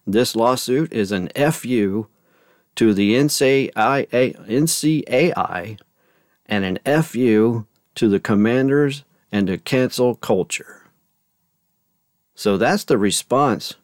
This 0.06 0.36
lawsuit 0.36 0.94
is 0.94 1.12
an 1.12 1.30
FU 1.30 2.08
to 2.76 2.94
the 2.94 3.16
NCAI, 3.16 4.08
NCAI 4.48 5.80
and 6.46 6.66
an 6.66 7.04
FU 7.04 7.66
to 7.96 8.10
the 8.10 8.20
commanders 8.20 9.04
and 9.32 9.48
to 9.48 9.58
cancel 9.58 10.16
culture. 10.16 10.90
So 12.36 12.58
that's 12.58 12.84
the 12.86 12.98
response 12.98 13.76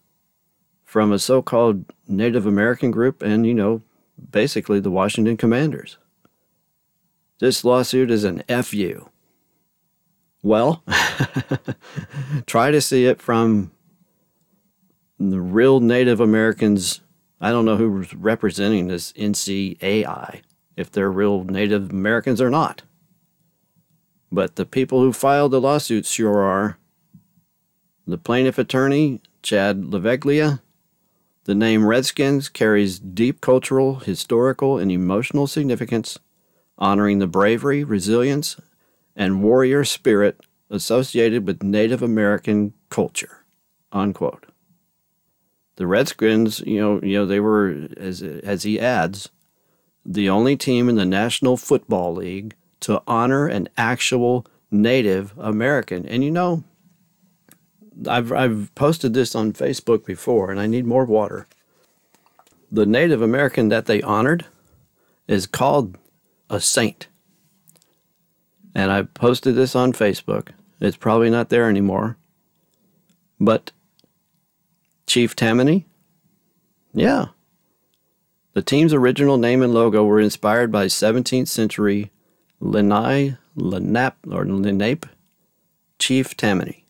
from 0.84 1.12
a 1.12 1.18
so 1.18 1.42
called 1.42 1.84
Native 2.06 2.46
American 2.46 2.90
group 2.90 3.22
and, 3.22 3.46
you 3.46 3.54
know, 3.54 3.82
basically 4.30 4.80
the 4.80 4.90
Washington 4.90 5.36
Commanders. 5.36 5.98
This 7.40 7.64
lawsuit 7.64 8.10
is 8.10 8.24
an 8.24 8.42
FU. 8.62 9.08
Well, 10.42 10.82
try 12.46 12.70
to 12.70 12.80
see 12.80 13.06
it 13.06 13.20
from 13.20 13.70
the 15.18 15.40
real 15.40 15.80
Native 15.80 16.20
Americans. 16.20 17.00
I 17.40 17.50
don't 17.50 17.64
know 17.64 17.76
who's 17.76 18.14
representing 18.14 18.88
this 18.88 19.12
NCAI, 19.12 20.40
if 20.76 20.90
they're 20.90 21.10
real 21.10 21.44
Native 21.44 21.90
Americans 21.90 22.40
or 22.40 22.50
not. 22.50 22.82
But 24.30 24.56
the 24.56 24.66
people 24.66 25.00
who 25.00 25.12
filed 25.12 25.52
the 25.52 25.60
lawsuits 25.60 26.10
sure 26.10 26.38
are. 26.40 26.78
The 28.06 28.18
plaintiff 28.18 28.58
attorney, 28.58 29.20
Chad 29.42 29.82
Laveglia, 29.82 30.60
the 31.44 31.54
name 31.54 31.86
Redskins 31.86 32.50
carries 32.50 32.98
deep 32.98 33.40
cultural, 33.40 33.96
historical, 33.96 34.76
and 34.76 34.92
emotional 34.92 35.46
significance, 35.46 36.18
honoring 36.76 37.20
the 37.20 37.26
bravery, 37.26 37.84
resilience, 37.84 38.60
and 39.16 39.42
warrior 39.42 39.84
spirit 39.84 40.40
associated 40.68 41.46
with 41.46 41.62
Native 41.62 42.02
American 42.02 42.74
culture. 42.90 43.44
Unquote. 43.92 44.44
The 45.76 45.86
Redskins, 45.86 46.60
you 46.60 46.80
know, 46.80 47.00
you 47.02 47.18
know, 47.18 47.24
they 47.24 47.40
were, 47.40 47.88
as, 47.96 48.22
as 48.22 48.64
he 48.64 48.78
adds, 48.78 49.30
the 50.04 50.28
only 50.28 50.56
team 50.56 50.88
in 50.88 50.96
the 50.96 51.06
National 51.06 51.56
Football 51.56 52.14
League 52.14 52.56
to 52.80 53.02
honor 53.06 53.46
an 53.46 53.68
actual 53.76 54.46
Native 54.70 55.32
American. 55.38 56.06
And 56.06 56.22
you 56.22 56.30
know, 56.30 56.64
I've 58.06 58.32
I've 58.32 58.74
posted 58.74 59.14
this 59.14 59.34
on 59.34 59.52
Facebook 59.52 60.04
before, 60.04 60.50
and 60.50 60.60
I 60.60 60.66
need 60.66 60.86
more 60.86 61.04
water. 61.04 61.46
The 62.70 62.86
Native 62.86 63.22
American 63.22 63.68
that 63.70 63.86
they 63.86 64.02
honored 64.02 64.46
is 65.26 65.46
called 65.46 65.96
a 66.50 66.60
saint, 66.60 67.08
and 68.74 68.92
I 68.92 69.02
posted 69.02 69.54
this 69.54 69.74
on 69.74 69.92
Facebook. 69.92 70.50
It's 70.80 70.96
probably 70.96 71.30
not 71.30 71.48
there 71.48 71.68
anymore, 71.68 72.16
but 73.40 73.72
Chief 75.06 75.34
Tammany, 75.34 75.86
yeah. 76.92 77.26
The 78.52 78.62
team's 78.62 78.92
original 78.92 79.38
name 79.38 79.62
and 79.62 79.72
logo 79.72 80.04
were 80.04 80.20
inspired 80.20 80.70
by 80.70 80.86
17th 80.86 81.48
century 81.48 82.10
Lenai 82.60 83.36
Lenape 83.54 84.26
or 84.30 84.44
Lenape 84.44 85.06
Chief 85.98 86.36
Tammany, 86.36 86.86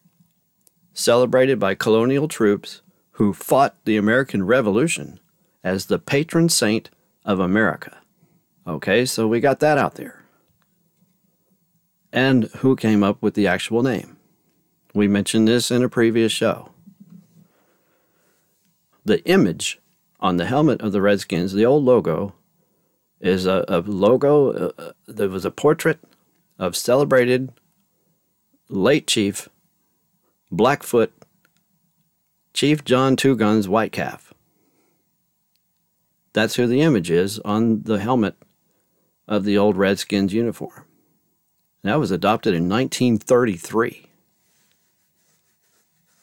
celebrated 0.92 1.58
by 1.58 1.74
colonial 1.74 2.28
troops 2.28 2.82
who 3.12 3.32
fought 3.32 3.76
the 3.84 3.96
American 3.96 4.44
Revolution 4.44 5.18
as 5.64 5.86
the 5.86 5.98
patron 5.98 6.48
saint 6.48 6.90
of 7.24 7.40
America. 7.40 7.98
Okay, 8.66 9.04
so 9.04 9.26
we 9.26 9.40
got 9.40 9.60
that 9.60 9.78
out 9.78 9.94
there. 9.94 10.24
And 12.12 12.44
who 12.58 12.76
came 12.76 13.02
up 13.02 13.20
with 13.22 13.34
the 13.34 13.46
actual 13.46 13.82
name? 13.82 14.16
We 14.94 15.08
mentioned 15.08 15.48
this 15.48 15.70
in 15.70 15.82
a 15.82 15.88
previous 15.88 16.32
show. 16.32 16.70
The 19.04 19.24
image 19.24 19.78
on 20.20 20.36
the 20.36 20.46
helmet 20.46 20.80
of 20.80 20.92
the 20.92 21.02
Redskins, 21.02 21.52
the 21.52 21.66
old 21.66 21.84
logo, 21.84 22.34
is 23.20 23.46
a, 23.46 23.64
a 23.68 23.80
logo. 23.80 24.52
Uh, 24.52 24.70
uh, 24.78 24.92
there 25.06 25.28
was 25.28 25.44
a 25.44 25.50
portrait 25.50 25.98
of 26.58 26.76
celebrated 26.76 27.52
late 28.68 29.06
Chief 29.06 29.48
Blackfoot 30.50 31.12
Chief 32.54 32.84
John 32.84 33.16
Two 33.16 33.36
Guns 33.36 33.66
Whitecalf. 33.66 34.32
That's 36.32 36.56
who 36.56 36.66
the 36.66 36.82
image 36.82 37.10
is 37.10 37.38
on 37.40 37.82
the 37.82 37.98
helmet 37.98 38.36
of 39.26 39.44
the 39.44 39.58
old 39.58 39.76
Redskins 39.76 40.32
uniform. 40.32 40.84
That 41.82 41.98
was 41.98 42.10
adopted 42.10 42.54
in 42.54 42.68
1933. 42.68 44.06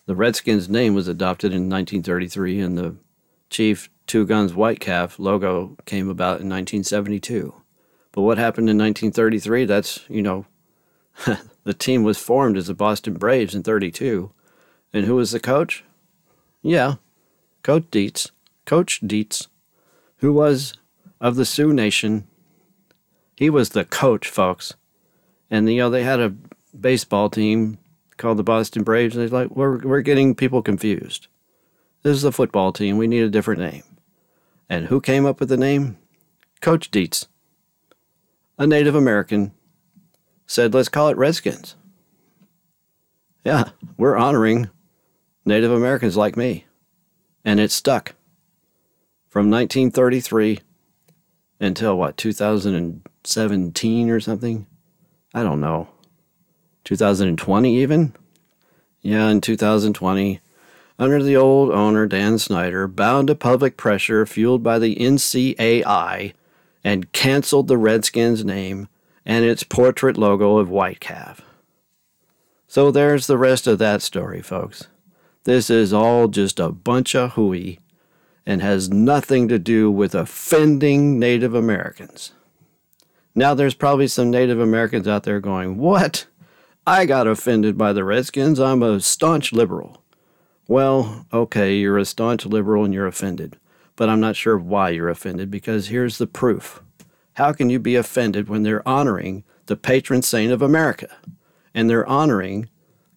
The 0.06 0.16
Redskins 0.16 0.70
name 0.70 0.94
was 0.94 1.08
adopted 1.08 1.52
in 1.52 1.70
1933, 1.70 2.60
and 2.60 2.78
the 2.78 2.96
Chief 3.50 3.90
Two 4.08 4.26
Guns 4.26 4.54
White 4.54 4.80
Calf 4.80 5.18
logo 5.20 5.78
came 5.86 6.10
about 6.10 6.42
in 6.42 6.50
1972. 6.50 7.54
But 8.12 8.22
what 8.22 8.38
happened 8.38 8.70
in 8.70 8.78
1933? 8.78 9.66
That's, 9.66 10.00
you 10.08 10.22
know, 10.22 10.46
the 11.64 11.74
team 11.74 12.04
was 12.04 12.18
formed 12.18 12.58
as 12.58 12.68
the 12.68 12.74
Boston 12.74 13.16
Braves 13.16 13.56
in 13.56 13.64
32. 13.64 14.32
And 14.94 15.06
who 15.06 15.16
was 15.16 15.32
the 15.32 15.40
coach? 15.40 15.84
Yeah, 16.62 16.96
Coach 17.64 17.86
Dietz. 17.92 18.32
Coach 18.66 19.02
Dietz, 19.06 19.48
who 20.18 20.32
was 20.32 20.74
of 21.20 21.36
the 21.36 21.46
Sioux 21.46 21.74
Nation. 21.74 22.28
He 23.36 23.50
was 23.50 23.70
the 23.70 23.86
coach, 23.86 24.28
folks. 24.28 24.74
And, 25.50 25.70
you 25.70 25.78
know, 25.78 25.90
they 25.90 26.04
had 26.04 26.20
a 26.20 26.34
baseball 26.80 27.30
team 27.30 27.78
called 28.18 28.38
the 28.38 28.44
Boston 28.44 28.84
Braves. 28.84 29.16
And 29.16 29.24
they're 29.24 29.42
like, 29.42 29.56
we're, 29.56 29.80
we're 29.80 30.02
getting 30.02 30.36
people 30.36 30.62
confused. 30.62 31.28
This 32.04 32.16
is 32.16 32.24
a 32.24 32.32
football 32.32 32.72
team. 32.72 32.98
We 32.98 33.08
need 33.08 33.24
a 33.24 33.30
different 33.30 33.62
name. 33.62 33.84
And 34.70 34.88
who 34.88 35.00
came 35.00 35.26
up 35.26 35.40
with 35.40 35.50
the 35.50 35.58
name? 35.58 35.98
Coach 36.62 36.90
Dietz, 36.90 37.28
a 38.58 38.66
Native 38.66 38.96
American, 38.96 39.52
said, 40.48 40.74
let's 40.74 40.90
call 40.90 41.10
it 41.10 41.18
Redskins. 41.18 41.76
Yeah, 43.44 43.70
we're 43.98 44.18
honoring 44.18 44.70
Native 45.46 45.72
Americans 45.72 46.18
like 46.18 46.36
me. 46.36 46.66
And 47.44 47.60
it 47.60 47.72
stuck 47.72 48.16
from 49.28 49.52
1933 49.52 50.62
until 51.60 51.98
what, 51.98 52.18
2017 52.18 54.10
or 54.10 54.20
something? 54.20 54.66
I 55.34 55.44
don't 55.44 55.62
know. 55.62 55.90
2020 56.86 57.78
even? 57.78 58.16
Yeah, 59.02 59.30
in 59.30 59.42
2020, 59.42 60.40
under 60.98 61.22
the 61.22 61.36
old 61.36 61.72
owner 61.72 62.08
Dan 62.08 62.40
Snyder, 62.40 62.88
bowed 62.88 63.28
to 63.28 63.36
public 63.36 63.78
pressure 63.78 64.26
fueled 64.26 64.64
by 64.64 64.80
the 64.80 64.96
NCAI 64.96 66.34
and 66.84 67.12
canceled 67.12 67.68
the 67.68 67.78
Redskins 67.78 68.46
name 68.46 68.88
and 69.26 69.44
its 69.44 69.64
portrait 69.64 70.18
logo 70.18 70.58
of 70.58 70.70
Whitecalf. 70.70 71.40
So 72.68 72.92
there's 72.92 73.28
the 73.28 73.38
rest 73.38 73.68
of 73.68 73.80
that 73.80 74.02
story, 74.02 74.42
folks. 74.42 74.88
This 75.44 75.70
is 75.70 75.94
all 75.94 76.28
just 76.28 76.60
a 76.60 76.72
bunch 76.72 77.16
of 77.16 77.34
hooey 77.34 77.80
and 78.46 78.62
has 78.62 78.90
nothing 78.90 79.48
to 79.48 79.60
do 79.60 79.90
with 79.92 80.16
offending 80.16 81.20
Native 81.20 81.54
Americans. 81.54 82.32
Now, 83.34 83.54
there's 83.54 83.74
probably 83.74 84.08
some 84.08 84.30
Native 84.32 84.60
Americans 84.60 85.08
out 85.08 85.24
there 85.24 85.40
going, 85.40 85.78
What? 85.78 86.26
I 86.88 87.06
got 87.06 87.28
offended 87.28 87.78
by 87.78 87.94
the 87.94 88.04
Redskins. 88.04 88.60
I'm 88.60 88.84
a 88.84 89.00
staunch 89.02 89.52
liberal. 89.52 90.04
Well, 90.68 91.28
okay, 91.32 91.76
you're 91.76 92.00
a 92.00 92.06
staunch 92.06 92.46
liberal 92.46 92.84
and 92.84 92.94
you're 92.94 93.06
offended, 93.06 93.60
but 93.96 94.10
I'm 94.10 94.20
not 94.20 94.36
sure 94.36 94.58
why 94.58 94.90
you're 94.90 95.10
offended 95.10 95.52
because 95.52 95.88
here's 95.88 96.18
the 96.18 96.26
proof. 96.26 96.82
How 97.34 97.54
can 97.54 97.70
you 97.70 97.80
be 97.80 97.96
offended 97.96 98.50
when 98.50 98.64
they're 98.64 98.88
honoring 98.88 99.44
the 99.68 99.76
patron 99.76 100.24
saint 100.24 100.52
of 100.52 100.62
America 100.62 101.16
and 101.74 101.90
they're 101.90 102.08
honoring 102.08 102.70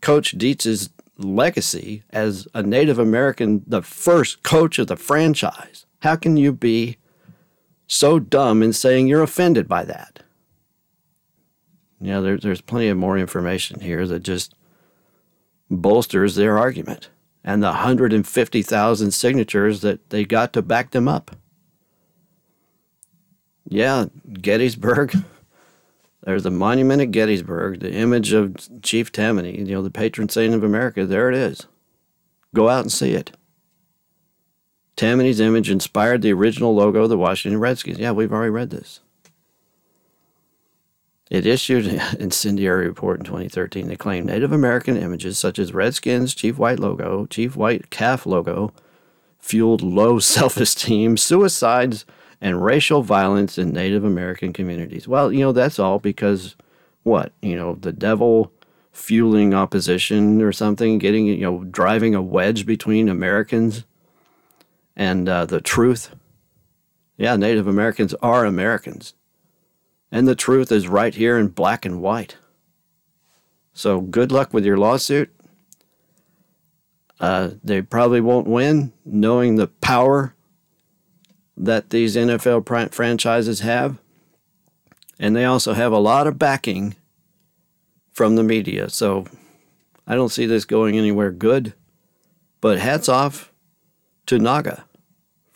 Coach 0.02 0.36
Dietz's 0.36 0.90
legacy 1.16 2.02
as 2.10 2.46
a 2.52 2.62
Native 2.62 2.98
American, 2.98 3.62
the 3.66 3.82
first 3.82 4.42
coach 4.42 4.78
of 4.78 4.88
the 4.88 4.96
franchise? 4.96 5.86
How 6.00 6.16
can 6.16 6.36
you 6.36 6.52
be 6.52 6.98
so 7.86 8.18
dumb 8.18 8.62
in 8.62 8.74
saying 8.74 9.06
you're 9.06 9.22
offended 9.22 9.66
by 9.66 9.84
that? 9.84 10.20
Yeah, 11.98 12.20
there, 12.20 12.36
there's 12.36 12.60
plenty 12.60 12.88
of 12.88 12.98
more 12.98 13.16
information 13.16 13.80
here 13.80 14.06
that 14.06 14.22
just 14.22 14.54
bolsters 15.70 16.34
their 16.34 16.58
argument 16.58 17.08
and 17.48 17.62
the 17.62 17.68
150,000 17.68 19.10
signatures 19.10 19.80
that 19.80 20.10
they 20.10 20.22
got 20.22 20.52
to 20.52 20.60
back 20.60 20.90
them 20.90 21.08
up. 21.08 21.34
Yeah, 23.66 24.04
Gettysburg. 24.34 25.16
There's 26.24 26.44
a 26.44 26.50
monument 26.50 27.00
at 27.00 27.10
Gettysburg, 27.10 27.80
the 27.80 27.90
image 27.90 28.34
of 28.34 28.54
Chief 28.82 29.10
Tammany, 29.10 29.60
you 29.60 29.64
know, 29.64 29.80
the 29.80 29.90
patron 29.90 30.28
saint 30.28 30.52
of 30.52 30.62
America. 30.62 31.06
There 31.06 31.30
it 31.30 31.34
is. 31.34 31.66
Go 32.54 32.68
out 32.68 32.82
and 32.82 32.92
see 32.92 33.14
it. 33.14 33.34
Tammany's 34.94 35.40
image 35.40 35.70
inspired 35.70 36.20
the 36.20 36.34
original 36.34 36.74
logo 36.74 37.04
of 37.04 37.08
the 37.08 37.16
Washington 37.16 37.60
Redskins. 37.60 37.98
Yeah, 37.98 38.12
we've 38.12 38.32
already 38.32 38.50
read 38.50 38.68
this. 38.68 39.00
It 41.30 41.46
issued 41.46 41.86
an 41.86 42.00
incendiary 42.20 42.86
report 42.86 43.20
in 43.20 43.24
2013 43.24 43.88
that 43.88 43.98
claimed 43.98 44.26
Native 44.26 44.52
American 44.52 44.96
images 44.96 45.38
such 45.38 45.58
as 45.58 45.74
Redskins 45.74 46.34
Chief 46.34 46.58
White 46.58 46.78
logo, 46.78 47.26
Chief 47.26 47.56
White 47.56 47.90
calf 47.90 48.26
logo, 48.26 48.72
fueled 49.38 49.82
low 49.82 50.18
self 50.18 50.56
esteem, 50.56 51.16
suicides, 51.16 52.04
and 52.40 52.64
racial 52.64 53.02
violence 53.02 53.58
in 53.58 53.72
Native 53.72 54.04
American 54.04 54.52
communities. 54.52 55.08
Well, 55.08 55.32
you 55.32 55.40
know, 55.40 55.52
that's 55.52 55.78
all 55.78 55.98
because 55.98 56.56
what? 57.02 57.32
You 57.42 57.56
know, 57.56 57.74
the 57.74 57.92
devil 57.92 58.52
fueling 58.92 59.54
opposition 59.54 60.42
or 60.42 60.52
something, 60.52 60.98
getting, 60.98 61.26
you 61.26 61.38
know, 61.38 61.64
driving 61.64 62.14
a 62.14 62.22
wedge 62.22 62.66
between 62.66 63.08
Americans 63.08 63.84
and 64.96 65.28
uh, 65.28 65.46
the 65.46 65.60
truth. 65.60 66.14
Yeah, 67.16 67.36
Native 67.36 67.66
Americans 67.66 68.14
are 68.22 68.44
Americans. 68.44 69.14
And 70.10 70.26
the 70.26 70.34
truth 70.34 70.72
is 70.72 70.88
right 70.88 71.14
here 71.14 71.38
in 71.38 71.48
black 71.48 71.84
and 71.84 72.00
white. 72.00 72.36
So 73.72 74.00
good 74.00 74.32
luck 74.32 74.52
with 74.52 74.64
your 74.64 74.78
lawsuit. 74.78 75.30
Uh, 77.20 77.50
they 77.62 77.82
probably 77.82 78.20
won't 78.20 78.46
win, 78.46 78.92
knowing 79.04 79.56
the 79.56 79.66
power 79.66 80.34
that 81.56 81.90
these 81.90 82.16
NFL 82.16 82.64
pr- 82.64 82.94
franchises 82.94 83.60
have. 83.60 83.98
And 85.18 85.34
they 85.34 85.44
also 85.44 85.74
have 85.74 85.92
a 85.92 85.98
lot 85.98 86.26
of 86.26 86.38
backing 86.38 86.94
from 88.12 88.36
the 88.36 88.44
media. 88.44 88.88
So 88.88 89.26
I 90.06 90.14
don't 90.14 90.30
see 90.30 90.46
this 90.46 90.64
going 90.64 90.96
anywhere 90.96 91.32
good. 91.32 91.74
But 92.60 92.78
hats 92.78 93.08
off 93.08 93.52
to 94.26 94.38
NAGA 94.38 94.84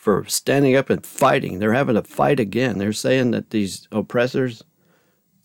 for 0.03 0.25
standing 0.27 0.75
up 0.75 0.89
and 0.89 1.05
fighting. 1.05 1.59
They're 1.59 1.71
having 1.71 1.95
to 1.95 2.03
fight 2.03 2.37
again. 2.37 2.77
They're 2.77 2.91
saying 2.91 3.31
that 3.31 3.51
these 3.51 3.87
oppressors, 3.89 4.61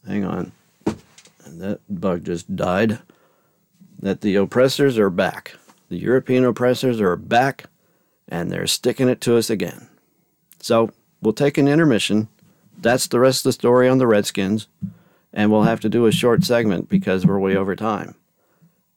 hang 0.05 0.25
on, 0.25 0.51
that 1.47 1.79
bug 1.89 2.25
just 2.25 2.57
died, 2.57 2.99
that 4.01 4.21
the 4.21 4.35
oppressors 4.35 4.99
are 4.99 5.11
back. 5.11 5.55
The 5.91 5.99
European 5.99 6.45
oppressors 6.45 7.01
are 7.01 7.15
back 7.15 7.67
and 8.27 8.51
they're 8.51 8.67
sticking 8.67 9.09
it 9.09 9.21
to 9.21 9.37
us 9.37 9.49
again. 9.49 9.89
So 10.59 10.91
we'll 11.23 11.35
take 11.35 11.57
an 11.57 11.69
intermission. 11.69 12.27
That's 12.77 13.07
the 13.07 13.21
rest 13.21 13.41
of 13.41 13.51
the 13.51 13.53
story 13.53 13.89
on 13.89 13.99
the 13.99 14.09
Redskins. 14.09 14.67
And 15.33 15.53
we'll 15.53 15.63
have 15.63 15.81
to 15.81 15.89
do 15.89 16.07
a 16.07 16.13
short 16.13 16.43
segment 16.43 16.89
because 16.89 17.25
we're 17.25 17.39
way 17.39 17.55
over 17.55 17.77
time. 17.77 18.17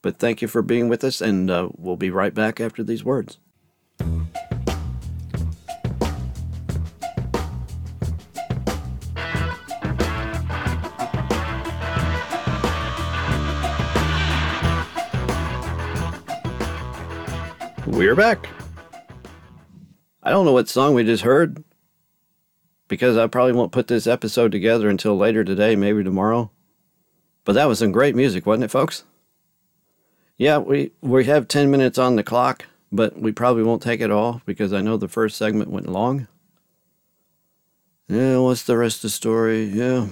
But 0.02 0.16
thank 0.18 0.42
you 0.42 0.48
for 0.48 0.60
being 0.60 0.88
with 0.88 1.04
us, 1.04 1.20
and 1.20 1.48
uh, 1.48 1.68
we'll 1.76 1.96
be 1.96 2.10
right 2.10 2.34
back 2.34 2.58
after 2.58 2.82
these 2.82 3.04
words. 3.04 3.38
We're 18.02 18.16
back. 18.16 18.48
I 20.24 20.30
don't 20.30 20.44
know 20.44 20.52
what 20.52 20.68
song 20.68 20.92
we 20.94 21.04
just 21.04 21.22
heard 21.22 21.62
because 22.88 23.16
I 23.16 23.28
probably 23.28 23.52
won't 23.52 23.70
put 23.70 23.86
this 23.86 24.08
episode 24.08 24.50
together 24.50 24.90
until 24.90 25.16
later 25.16 25.44
today, 25.44 25.76
maybe 25.76 26.02
tomorrow. 26.02 26.50
But 27.44 27.52
that 27.52 27.68
was 27.68 27.78
some 27.78 27.92
great 27.92 28.16
music, 28.16 28.44
wasn't 28.44 28.64
it, 28.64 28.72
folks? 28.72 29.04
Yeah, 30.36 30.58
we, 30.58 30.90
we 31.00 31.26
have 31.26 31.46
10 31.46 31.70
minutes 31.70 31.96
on 31.96 32.16
the 32.16 32.24
clock, 32.24 32.66
but 32.90 33.20
we 33.20 33.30
probably 33.30 33.62
won't 33.62 33.82
take 33.82 34.00
it 34.00 34.10
all 34.10 34.42
because 34.46 34.72
I 34.72 34.80
know 34.80 34.96
the 34.96 35.06
first 35.06 35.36
segment 35.36 35.70
went 35.70 35.88
long. 35.88 36.26
Yeah, 38.08 38.38
what's 38.38 38.64
the 38.64 38.76
rest 38.76 38.96
of 38.96 39.02
the 39.02 39.10
story? 39.10 39.62
Yeah. 39.66 40.08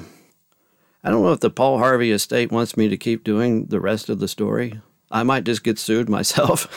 I 1.03 1.11
don't 1.11 1.25
know 1.25 1.33
if 1.33 1.41
the 1.41 1.51
Paul 1.51 1.79
Harvey 1.79 2.13
estate 2.13 2.53
wants 2.53 2.77
me 2.77 2.89
to 2.89 2.97
keep 2.97 3.25
doing 3.25 3.67
the 3.67 3.81
rest 3.81 4.09
of 4.09 4.21
the 4.21 4.29
story. 4.29 4.81
I 5.11 5.25
might 5.25 5.43
just 5.43 5.65
get 5.65 5.81
sued 5.81 6.09
myself. 6.09 6.69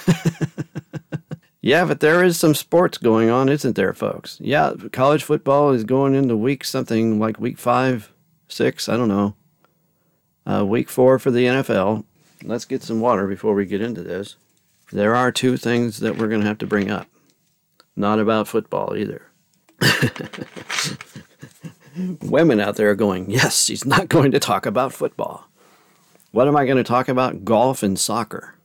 yeah, 1.63 1.85
but 1.85 2.01
there 2.01 2.21
is 2.21 2.37
some 2.37 2.53
sports 2.53 2.97
going 2.97 3.29
on, 3.29 3.47
isn't 3.47 3.77
there, 3.77 3.93
folks? 3.93 4.37
Yeah, 4.41 4.73
college 4.91 5.23
football 5.23 5.71
is 5.71 5.85
going 5.85 6.13
into 6.13 6.35
week 6.35 6.65
something 6.65 7.19
like 7.19 7.39
week 7.39 7.57
five, 7.57 8.11
six, 8.49 8.89
I 8.89 8.97
don't 8.97 9.07
know. 9.07 9.35
Uh, 10.45 10.65
week 10.65 10.89
four 10.89 11.17
for 11.19 11.31
the 11.31 11.45
NFL. 11.45 12.03
Let's 12.43 12.65
get 12.65 12.83
some 12.83 12.99
water 12.99 13.27
before 13.27 13.53
we 13.53 13.65
get 13.65 13.79
into 13.79 14.03
this. 14.03 14.35
There 14.91 15.15
are 15.15 15.31
two 15.31 15.55
things 15.55 16.01
that 16.01 16.17
we're 16.17 16.27
going 16.27 16.41
to 16.41 16.47
have 16.47 16.57
to 16.57 16.67
bring 16.67 16.91
up. 16.91 17.07
Not 17.95 18.19
about 18.19 18.49
football 18.49 18.97
either. 18.97 19.21
Women 22.23 22.59
out 22.59 22.75
there 22.75 22.89
are 22.89 22.95
going, 22.95 23.31
yes, 23.31 23.63
she's 23.63 23.85
not 23.85 24.09
going 24.09 24.31
to 24.31 24.39
talk 24.39 24.65
about 24.65 24.91
football. 24.91 25.47
What 26.31 26.49
am 26.49 26.57
I 26.57 26.65
going 26.65 26.75
to 26.75 26.83
talk 26.83 27.07
about? 27.07 27.45
Golf 27.45 27.83
and 27.83 27.97
soccer. 27.97 28.55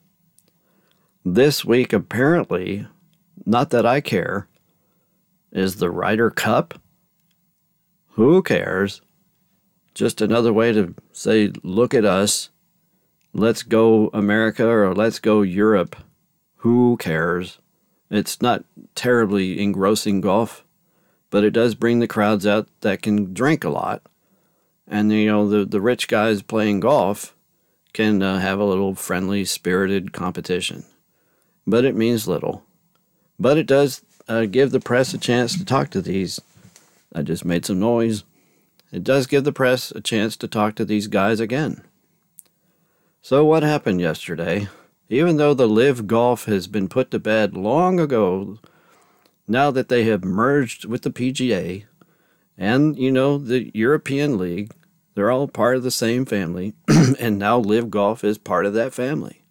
This 1.24 1.64
week, 1.64 1.92
apparently, 1.92 2.86
not 3.44 3.70
that 3.70 3.84
I 3.84 4.00
care, 4.00 4.46
is 5.52 5.76
the 5.76 5.90
Ryder 5.90 6.30
Cup. 6.30 6.80
Who 8.10 8.42
cares? 8.42 9.00
Just 9.94 10.20
another 10.20 10.52
way 10.52 10.72
to 10.72 10.94
say, 11.12 11.52
look 11.62 11.92
at 11.92 12.04
us. 12.04 12.50
Let's 13.32 13.62
go 13.62 14.10
America 14.14 14.66
or 14.66 14.94
let's 14.94 15.18
go 15.18 15.42
Europe. 15.42 15.96
Who 16.58 16.96
cares? 16.96 17.58
It's 18.10 18.40
not 18.40 18.64
terribly 18.94 19.60
engrossing 19.60 20.20
golf, 20.20 20.64
but 21.30 21.44
it 21.44 21.50
does 21.50 21.74
bring 21.74 21.98
the 21.98 22.08
crowds 22.08 22.46
out 22.46 22.68
that 22.80 23.02
can 23.02 23.34
drink 23.34 23.64
a 23.64 23.70
lot. 23.70 24.02
And, 24.86 25.12
you 25.12 25.26
know, 25.26 25.48
the, 25.48 25.64
the 25.64 25.80
rich 25.80 26.08
guys 26.08 26.42
playing 26.42 26.80
golf 26.80 27.36
can 27.92 28.22
uh, 28.22 28.38
have 28.38 28.58
a 28.58 28.64
little 28.64 28.94
friendly, 28.94 29.44
spirited 29.44 30.12
competition. 30.12 30.84
But 31.68 31.84
it 31.84 31.94
means 31.94 32.26
little. 32.26 32.64
But 33.38 33.58
it 33.58 33.66
does 33.66 34.00
uh, 34.26 34.46
give 34.46 34.70
the 34.70 34.80
press 34.80 35.12
a 35.12 35.18
chance 35.18 35.54
to 35.58 35.66
talk 35.66 35.90
to 35.90 36.00
these. 36.00 36.40
I 37.14 37.20
just 37.20 37.44
made 37.44 37.66
some 37.66 37.78
noise. 37.78 38.24
It 38.90 39.04
does 39.04 39.26
give 39.26 39.44
the 39.44 39.52
press 39.52 39.90
a 39.90 40.00
chance 40.00 40.34
to 40.38 40.48
talk 40.48 40.76
to 40.76 40.86
these 40.86 41.08
guys 41.08 41.40
again. 41.40 41.82
So, 43.20 43.44
what 43.44 43.62
happened 43.62 44.00
yesterday? 44.00 44.68
Even 45.10 45.36
though 45.36 45.52
the 45.52 45.68
Live 45.68 46.06
Golf 46.06 46.46
has 46.46 46.68
been 46.68 46.88
put 46.88 47.10
to 47.10 47.18
bed 47.18 47.54
long 47.54 48.00
ago, 48.00 48.58
now 49.46 49.70
that 49.70 49.90
they 49.90 50.04
have 50.04 50.24
merged 50.24 50.86
with 50.86 51.02
the 51.02 51.10
PGA 51.10 51.84
and, 52.56 52.98
you 52.98 53.12
know, 53.12 53.36
the 53.36 53.70
European 53.74 54.38
League, 54.38 54.72
they're 55.14 55.30
all 55.30 55.48
part 55.48 55.76
of 55.76 55.82
the 55.82 55.90
same 55.90 56.24
family, 56.24 56.72
and 57.20 57.38
now 57.38 57.58
Live 57.58 57.90
Golf 57.90 58.24
is 58.24 58.38
part 58.38 58.64
of 58.64 58.72
that 58.72 58.94
family. 58.94 59.42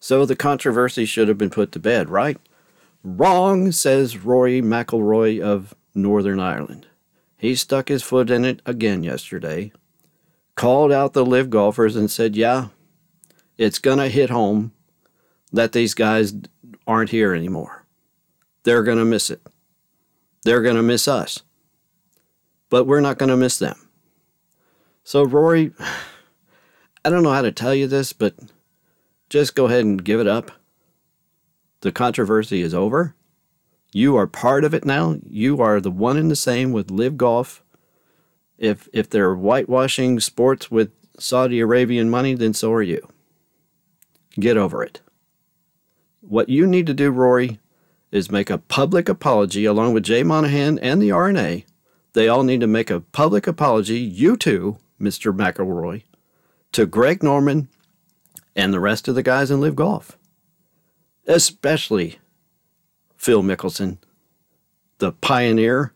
So 0.00 0.24
the 0.24 0.34
controversy 0.34 1.04
should 1.04 1.28
have 1.28 1.36
been 1.36 1.50
put 1.50 1.72
to 1.72 1.78
bed, 1.78 2.08
right? 2.08 2.38
Wrong, 3.04 3.70
says 3.70 4.16
Rory 4.16 4.62
McIlroy 4.62 5.40
of 5.40 5.74
Northern 5.94 6.40
Ireland. 6.40 6.86
He 7.36 7.54
stuck 7.54 7.88
his 7.88 8.02
foot 8.02 8.30
in 8.30 8.44
it 8.44 8.60
again 8.64 9.02
yesterday, 9.02 9.72
called 10.54 10.90
out 10.90 11.12
the 11.12 11.24
Live 11.24 11.50
golfers, 11.50 11.96
and 11.96 12.10
said, 12.10 12.34
Yeah, 12.34 12.68
it's 13.58 13.78
going 13.78 13.98
to 13.98 14.08
hit 14.08 14.30
home 14.30 14.72
that 15.52 15.72
these 15.72 15.94
guys 15.94 16.34
aren't 16.86 17.10
here 17.10 17.34
anymore. 17.34 17.84
They're 18.62 18.82
going 18.82 18.98
to 18.98 19.04
miss 19.04 19.30
it. 19.30 19.40
They're 20.44 20.62
going 20.62 20.76
to 20.76 20.82
miss 20.82 21.08
us. 21.08 21.42
But 22.68 22.84
we're 22.84 23.00
not 23.00 23.18
going 23.18 23.30
to 23.30 23.36
miss 23.36 23.58
them. 23.58 23.88
So, 25.04 25.24
Rory, 25.24 25.72
I 27.04 27.10
don't 27.10 27.22
know 27.22 27.32
how 27.32 27.42
to 27.42 27.52
tell 27.52 27.74
you 27.74 27.86
this, 27.86 28.12
but 28.12 28.34
just 29.30 29.54
go 29.54 29.66
ahead 29.66 29.84
and 29.84 30.04
give 30.04 30.20
it 30.20 30.26
up. 30.26 30.50
The 31.80 31.92
controversy 31.92 32.60
is 32.60 32.74
over. 32.74 33.14
You 33.92 34.16
are 34.16 34.26
part 34.26 34.64
of 34.64 34.74
it 34.74 34.84
now. 34.84 35.16
You 35.26 35.60
are 35.62 35.80
the 35.80 35.90
one 35.90 36.16
and 36.16 36.30
the 36.30 36.36
same 36.36 36.72
with 36.72 36.90
Live 36.90 37.16
Golf. 37.16 37.64
If 38.58 38.88
if 38.92 39.08
they're 39.08 39.34
whitewashing 39.34 40.20
sports 40.20 40.70
with 40.70 40.90
Saudi 41.18 41.60
Arabian 41.60 42.10
money, 42.10 42.34
then 42.34 42.52
so 42.52 42.72
are 42.72 42.82
you. 42.82 43.08
Get 44.38 44.56
over 44.56 44.82
it. 44.82 45.00
What 46.20 46.48
you 46.48 46.66
need 46.66 46.86
to 46.86 46.94
do, 46.94 47.10
Rory, 47.10 47.58
is 48.12 48.30
make 48.30 48.50
a 48.50 48.58
public 48.58 49.08
apology 49.08 49.64
along 49.64 49.94
with 49.94 50.04
Jay 50.04 50.22
Monahan 50.22 50.78
and 50.80 51.00
the 51.00 51.08
RNA. 51.08 51.64
They 52.12 52.28
all 52.28 52.42
need 52.42 52.60
to 52.60 52.66
make 52.66 52.90
a 52.90 53.00
public 53.00 53.46
apology, 53.46 53.98
you 53.98 54.36
too, 54.36 54.78
Mr. 55.00 55.34
McIlroy, 55.34 56.02
to 56.72 56.86
Greg 56.86 57.22
Norman 57.22 57.68
and 58.60 58.74
the 58.74 58.80
rest 58.80 59.08
of 59.08 59.14
the 59.14 59.22
guys 59.22 59.50
in 59.50 59.58
Live 59.58 59.74
Golf. 59.74 60.18
Especially 61.26 62.18
Phil 63.16 63.42
Mickelson, 63.42 63.96
the 64.98 65.12
pioneer. 65.12 65.94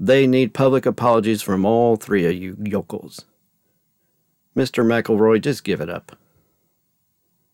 They 0.00 0.26
need 0.26 0.54
public 0.54 0.86
apologies 0.86 1.40
from 1.40 1.64
all 1.64 1.94
three 1.94 2.26
of 2.26 2.34
you 2.34 2.56
yokels. 2.60 3.24
Mr. 4.56 4.84
McIlroy, 4.84 5.40
just 5.40 5.62
give 5.62 5.80
it 5.80 5.88
up. 5.88 6.18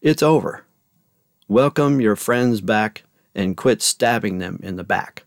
It's 0.00 0.22
over. 0.22 0.64
Welcome 1.46 2.00
your 2.00 2.16
friends 2.16 2.62
back 2.62 3.02
and 3.35 3.59
quit 3.59 3.83
stabbing 3.83 4.38
them 4.38 4.59
in 4.62 4.76
the 4.76 4.85
back. 4.85 5.24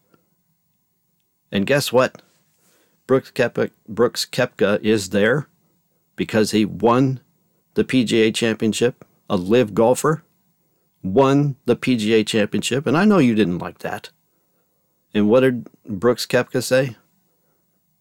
And 1.51 1.67
guess 1.67 1.93
what? 1.93 2.23
Brooks 3.05 3.29
Koepka, 3.29 3.69
Brooks 3.87 4.25
Koepka 4.25 4.81
is 4.81 5.11
there 5.11 5.47
because 6.15 6.49
he 6.49 6.65
won 6.65 7.19
the 7.77 7.83
PGA 7.83 8.33
Championship, 8.33 9.05
a 9.29 9.37
live 9.37 9.75
golfer, 9.75 10.23
won 11.03 11.57
the 11.65 11.75
PGA 11.75 12.25
Championship, 12.25 12.87
and 12.87 12.97
I 12.97 13.05
know 13.05 13.19
you 13.19 13.35
didn't 13.35 13.59
like 13.59 13.79
that. 13.79 14.09
And 15.13 15.29
what 15.29 15.41
did 15.41 15.69
Brooks 15.85 16.25
Koepka 16.25 16.63
say? 16.63 16.97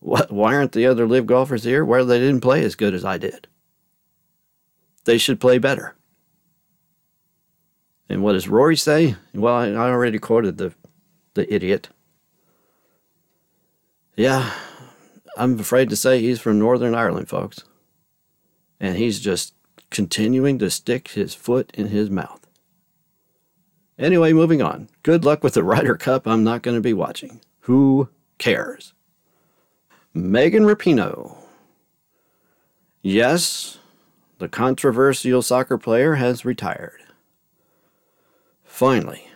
What, 0.00 0.32
why 0.32 0.54
aren't 0.54 0.72
the 0.72 0.86
other 0.86 1.06
live 1.06 1.26
golfers 1.26 1.64
here? 1.64 1.84
Well, 1.84 2.06
they 2.06 2.18
didn't 2.18 2.40
play 2.40 2.64
as 2.64 2.74
good 2.74 2.94
as 2.94 3.04
I 3.04 3.18
did. 3.18 3.48
They 5.04 5.18
should 5.18 5.40
play 5.40 5.58
better. 5.58 5.94
And 8.08 8.22
what 8.22 8.32
does 8.32 8.48
Rory 8.48 8.78
say? 8.78 9.16
Well, 9.34 9.56
I 9.56 9.90
already 9.90 10.18
quoted 10.18 10.56
the, 10.56 10.72
the 11.34 11.52
idiot. 11.52 11.90
Yeah, 14.16 14.54
I'm 15.36 15.60
afraid 15.60 15.90
to 15.90 15.96
say 15.96 16.22
he's 16.22 16.40
from 16.40 16.58
Northern 16.58 16.94
Ireland, 16.94 17.28
folks. 17.28 17.62
And 18.80 18.96
he's 18.96 19.20
just 19.20 19.52
continuing 19.90 20.58
to 20.58 20.70
stick 20.70 21.08
his 21.08 21.34
foot 21.34 21.70
in 21.74 21.88
his 21.88 22.10
mouth. 22.10 22.46
Anyway, 23.98 24.32
moving 24.32 24.60
on. 24.60 24.88
Good 25.02 25.24
luck 25.24 25.42
with 25.42 25.54
the 25.54 25.62
Ryder 25.62 25.96
Cup. 25.96 26.26
I'm 26.26 26.44
not 26.44 26.62
going 26.62 26.76
to 26.76 26.82
be 26.82 26.92
watching. 26.92 27.40
Who 27.60 28.08
cares? 28.38 28.92
Megan 30.12 30.64
Rapinoe. 30.64 31.36
Yes, 33.02 33.78
the 34.38 34.48
controversial 34.48 35.42
soccer 35.42 35.78
player 35.78 36.16
has 36.16 36.44
retired. 36.44 37.00
Finally. 38.64 39.28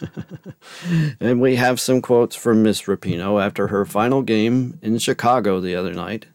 and 1.20 1.40
we 1.40 1.56
have 1.56 1.78
some 1.78 2.00
quotes 2.00 2.34
from 2.34 2.62
Miss 2.62 2.82
Rapinoe 2.82 3.44
after 3.44 3.68
her 3.68 3.84
final 3.84 4.22
game 4.22 4.78
in 4.82 4.98
Chicago 4.98 5.60
the 5.60 5.76
other 5.76 5.92
night 5.92 6.26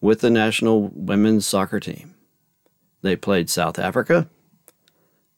with 0.00 0.20
the 0.20 0.30
national 0.30 0.90
women's 0.94 1.46
soccer 1.46 1.80
team. 1.80 2.11
They 3.02 3.16
played 3.16 3.50
South 3.50 3.78
Africa. 3.78 4.28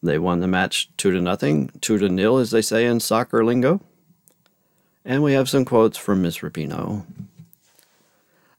They 0.01 0.19
won 0.19 0.39
the 0.39 0.47
match 0.47 0.89
two 0.97 1.11
to 1.11 1.19
nothing, 1.19 1.71
two 1.81 1.97
to 1.97 2.07
nil, 2.07 2.37
as 2.37 2.51
they 2.51 2.61
say 2.61 2.85
in 2.85 2.99
soccer 2.99 3.43
lingo. 3.43 3.81
And 5.03 5.23
we 5.23 5.33
have 5.33 5.49
some 5.49 5.65
quotes 5.65 5.97
from 5.97 6.21
Miss 6.21 6.39
Rapinoe. 6.39 7.05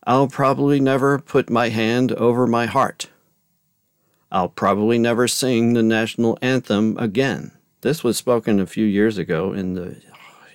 I'll 0.05 0.29
probably 0.29 0.81
never 0.81 1.19
put 1.19 1.51
my 1.51 1.69
hand 1.69 2.12
over 2.12 2.47
my 2.47 2.66
heart. 2.66 3.09
I'll 4.31 4.49
probably 4.49 4.99
never 4.99 5.29
sing 5.29 5.73
the 5.73 5.83
national 5.83 6.38
anthem 6.42 6.97
again. 6.99 7.53
This 7.81 8.03
was 8.03 8.16
spoken 8.16 8.61
a 8.61 8.66
few 8.66 8.85
years 8.85 9.19
ago 9.19 9.53
in 9.53 9.75
the 9.75 10.01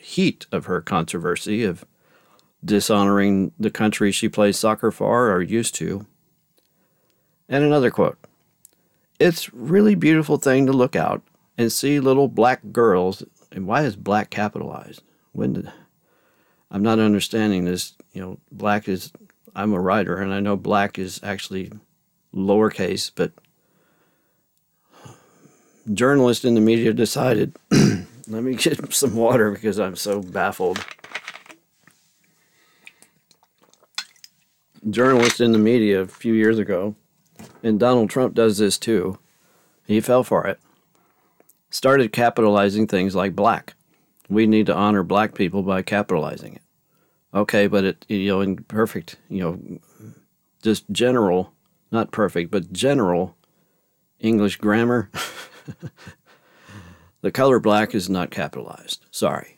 heat 0.01 0.45
of 0.51 0.65
her 0.65 0.81
controversy 0.81 1.63
of 1.63 1.85
dishonoring 2.63 3.53
the 3.57 3.71
country 3.71 4.11
she 4.11 4.29
plays 4.29 4.57
soccer 4.59 4.91
for 4.91 5.31
or 5.31 5.41
used 5.41 5.75
to. 5.75 6.05
And 7.47 7.63
another 7.63 7.91
quote 7.91 8.17
It's 9.21 9.53
really 9.53 9.93
beautiful 9.93 10.37
thing 10.37 10.65
to 10.65 10.73
look 10.73 10.95
out 10.95 11.21
and 11.55 11.71
see 11.71 11.99
little 11.99 12.27
black 12.27 12.61
girls. 12.71 13.23
And 13.51 13.67
why 13.67 13.83
is 13.83 13.95
black 13.95 14.31
capitalized? 14.31 15.03
When 15.31 15.53
did 15.53 15.71
I'm 16.71 16.81
not 16.81 16.97
understanding 16.97 17.65
this. 17.65 17.93
You 18.13 18.21
know, 18.21 18.39
black 18.51 18.87
is 18.87 19.11
I'm 19.55 19.73
a 19.73 19.79
writer 19.79 20.17
and 20.17 20.33
I 20.33 20.39
know 20.39 20.55
black 20.55 20.97
is 20.97 21.19
actually 21.21 21.71
lowercase, 22.33 23.11
but 23.13 23.31
journalists 25.93 26.43
in 26.43 26.55
the 26.55 26.61
media 26.61 26.91
decided 26.91 27.55
let 27.71 28.43
me 28.43 28.55
get 28.55 28.91
some 28.91 29.15
water 29.15 29.51
because 29.51 29.79
I'm 29.79 29.97
so 29.97 30.21
baffled. 30.21 30.83
Journalists 34.89 35.39
in 35.39 35.51
the 35.51 35.59
media 35.59 36.01
a 36.01 36.07
few 36.07 36.33
years 36.33 36.57
ago, 36.57 36.95
and 37.63 37.79
Donald 37.79 38.09
Trump 38.09 38.33
does 38.33 38.57
this 38.57 38.77
too. 38.77 39.17
He 39.85 39.99
fell 39.99 40.23
for 40.23 40.45
it. 40.47 40.59
Started 41.69 42.11
capitalizing 42.11 42.87
things 42.87 43.15
like 43.15 43.35
black. 43.35 43.75
We 44.29 44.47
need 44.47 44.65
to 44.67 44.75
honor 44.75 45.03
black 45.03 45.35
people 45.35 45.63
by 45.63 45.81
capitalizing 45.81 46.55
it. 46.55 46.61
Okay, 47.33 47.67
but 47.67 47.83
it 47.83 48.05
you 48.07 48.27
know 48.27 48.41
in 48.41 48.57
perfect 48.57 49.17
you 49.29 49.39
know 49.41 49.79
just 50.61 50.89
general, 50.91 51.53
not 51.91 52.11
perfect, 52.11 52.51
but 52.51 52.71
general 52.71 53.35
English 54.19 54.57
grammar. 54.57 55.09
the 57.21 57.31
color 57.31 57.59
black 57.59 57.95
is 57.95 58.09
not 58.09 58.31
capitalized. 58.31 59.05
Sorry. 59.11 59.55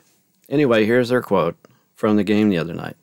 Anyway, 0.49 0.85
here's 0.85 1.09
their 1.09 1.21
quote 1.21 1.57
from 1.95 2.15
the 2.15 2.23
game 2.23 2.49
the 2.49 2.57
other 2.57 2.73
night. 2.73 2.95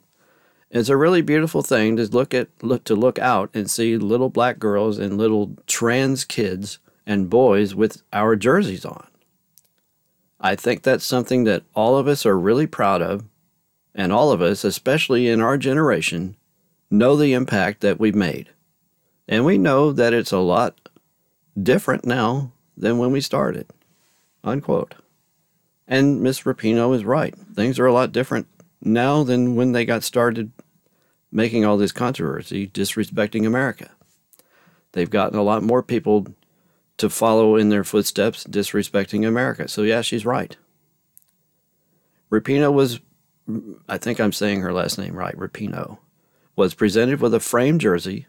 It's 0.71 0.89
a 0.89 0.97
really 0.97 1.21
beautiful 1.21 1.63
thing 1.63 1.97
to 1.97 2.07
look 2.07 2.33
at 2.33 2.49
look 2.63 2.85
to 2.85 2.95
look 2.95 3.19
out 3.19 3.51
and 3.55 3.69
see 3.69 3.97
little 3.97 4.31
black 4.31 4.61
girls 4.61 4.99
and 4.99 5.19
little 5.19 5.57
trans 5.67 6.25
kids 6.25 6.79
and 7.05 7.29
boys 7.29 7.75
with 7.75 8.03
our 8.13 8.37
jerseys 8.37 8.85
on. 8.85 9.09
I 10.41 10.55
think 10.55 10.83
that's 10.83 11.05
something 11.05 11.43
that 11.45 11.65
all 11.75 11.97
of 11.97 12.07
us 12.07 12.25
are 12.25 12.39
really 12.39 12.69
proud 12.69 13.03
of, 13.03 13.25
and 13.95 14.13
all 14.13 14.31
of 14.31 14.41
us, 14.41 14.63
especially 14.63 15.29
in 15.29 15.41
our 15.41 15.59
generation, 15.59 16.37
know 16.89 17.17
the 17.17 17.33
impact 17.33 17.81
that 17.81 17.99
we've 17.99 18.15
made. 18.15 18.49
And 19.29 19.45
we 19.45 19.59
know 19.59 19.93
that 19.93 20.15
it's 20.15 20.33
a 20.33 20.39
lot 20.39 20.77
different 21.61 22.05
now 22.05 22.53
than 22.77 22.97
when 22.97 23.11
we 23.11 23.21
started. 23.21 23.67
Unquote. 24.45 24.95
And 25.87 26.21
Miss 26.23 26.43
Rapinoe 26.43 26.95
is 26.95 27.05
right. 27.05 27.35
Things 27.55 27.79
are 27.79 27.87
a 27.87 27.93
lot 27.93 28.13
different 28.13 28.47
now 28.81 29.25
than 29.25 29.57
when 29.57 29.73
they 29.73 29.85
got 29.85 30.03
started 30.03 30.53
making 31.33 31.65
all 31.65 31.77
this 31.77 31.93
controversy, 31.93 32.67
disrespecting 32.69 33.47
America. 33.47 33.91
They've 34.93 35.11
gotten 35.11 35.39
a 35.39 35.43
lot 35.43 35.63
more 35.63 35.83
people 35.83 36.27
to 36.97 37.09
follow 37.09 37.57
in 37.57 37.69
their 37.69 37.85
footsteps, 37.85 38.45
disrespecting 38.45 39.27
America. 39.27 39.69
So, 39.69 39.83
yeah, 39.83 40.03
she's 40.03 40.27
right. 40.27 40.57
Rapinoe 42.31 42.73
was, 42.73 43.01
I 43.89 43.99
think 43.99 44.21
I'm 44.21 44.33
saying 44.33 44.61
her 44.61 44.73
last 44.73 44.99
name 44.99 45.15
right, 45.15 45.37
Rapinoe, 45.37 45.99
was 46.57 46.75
presented 46.75 47.21
with 47.21 47.35
a 47.35 47.41
framed 47.41 47.81
jersey 47.81 48.27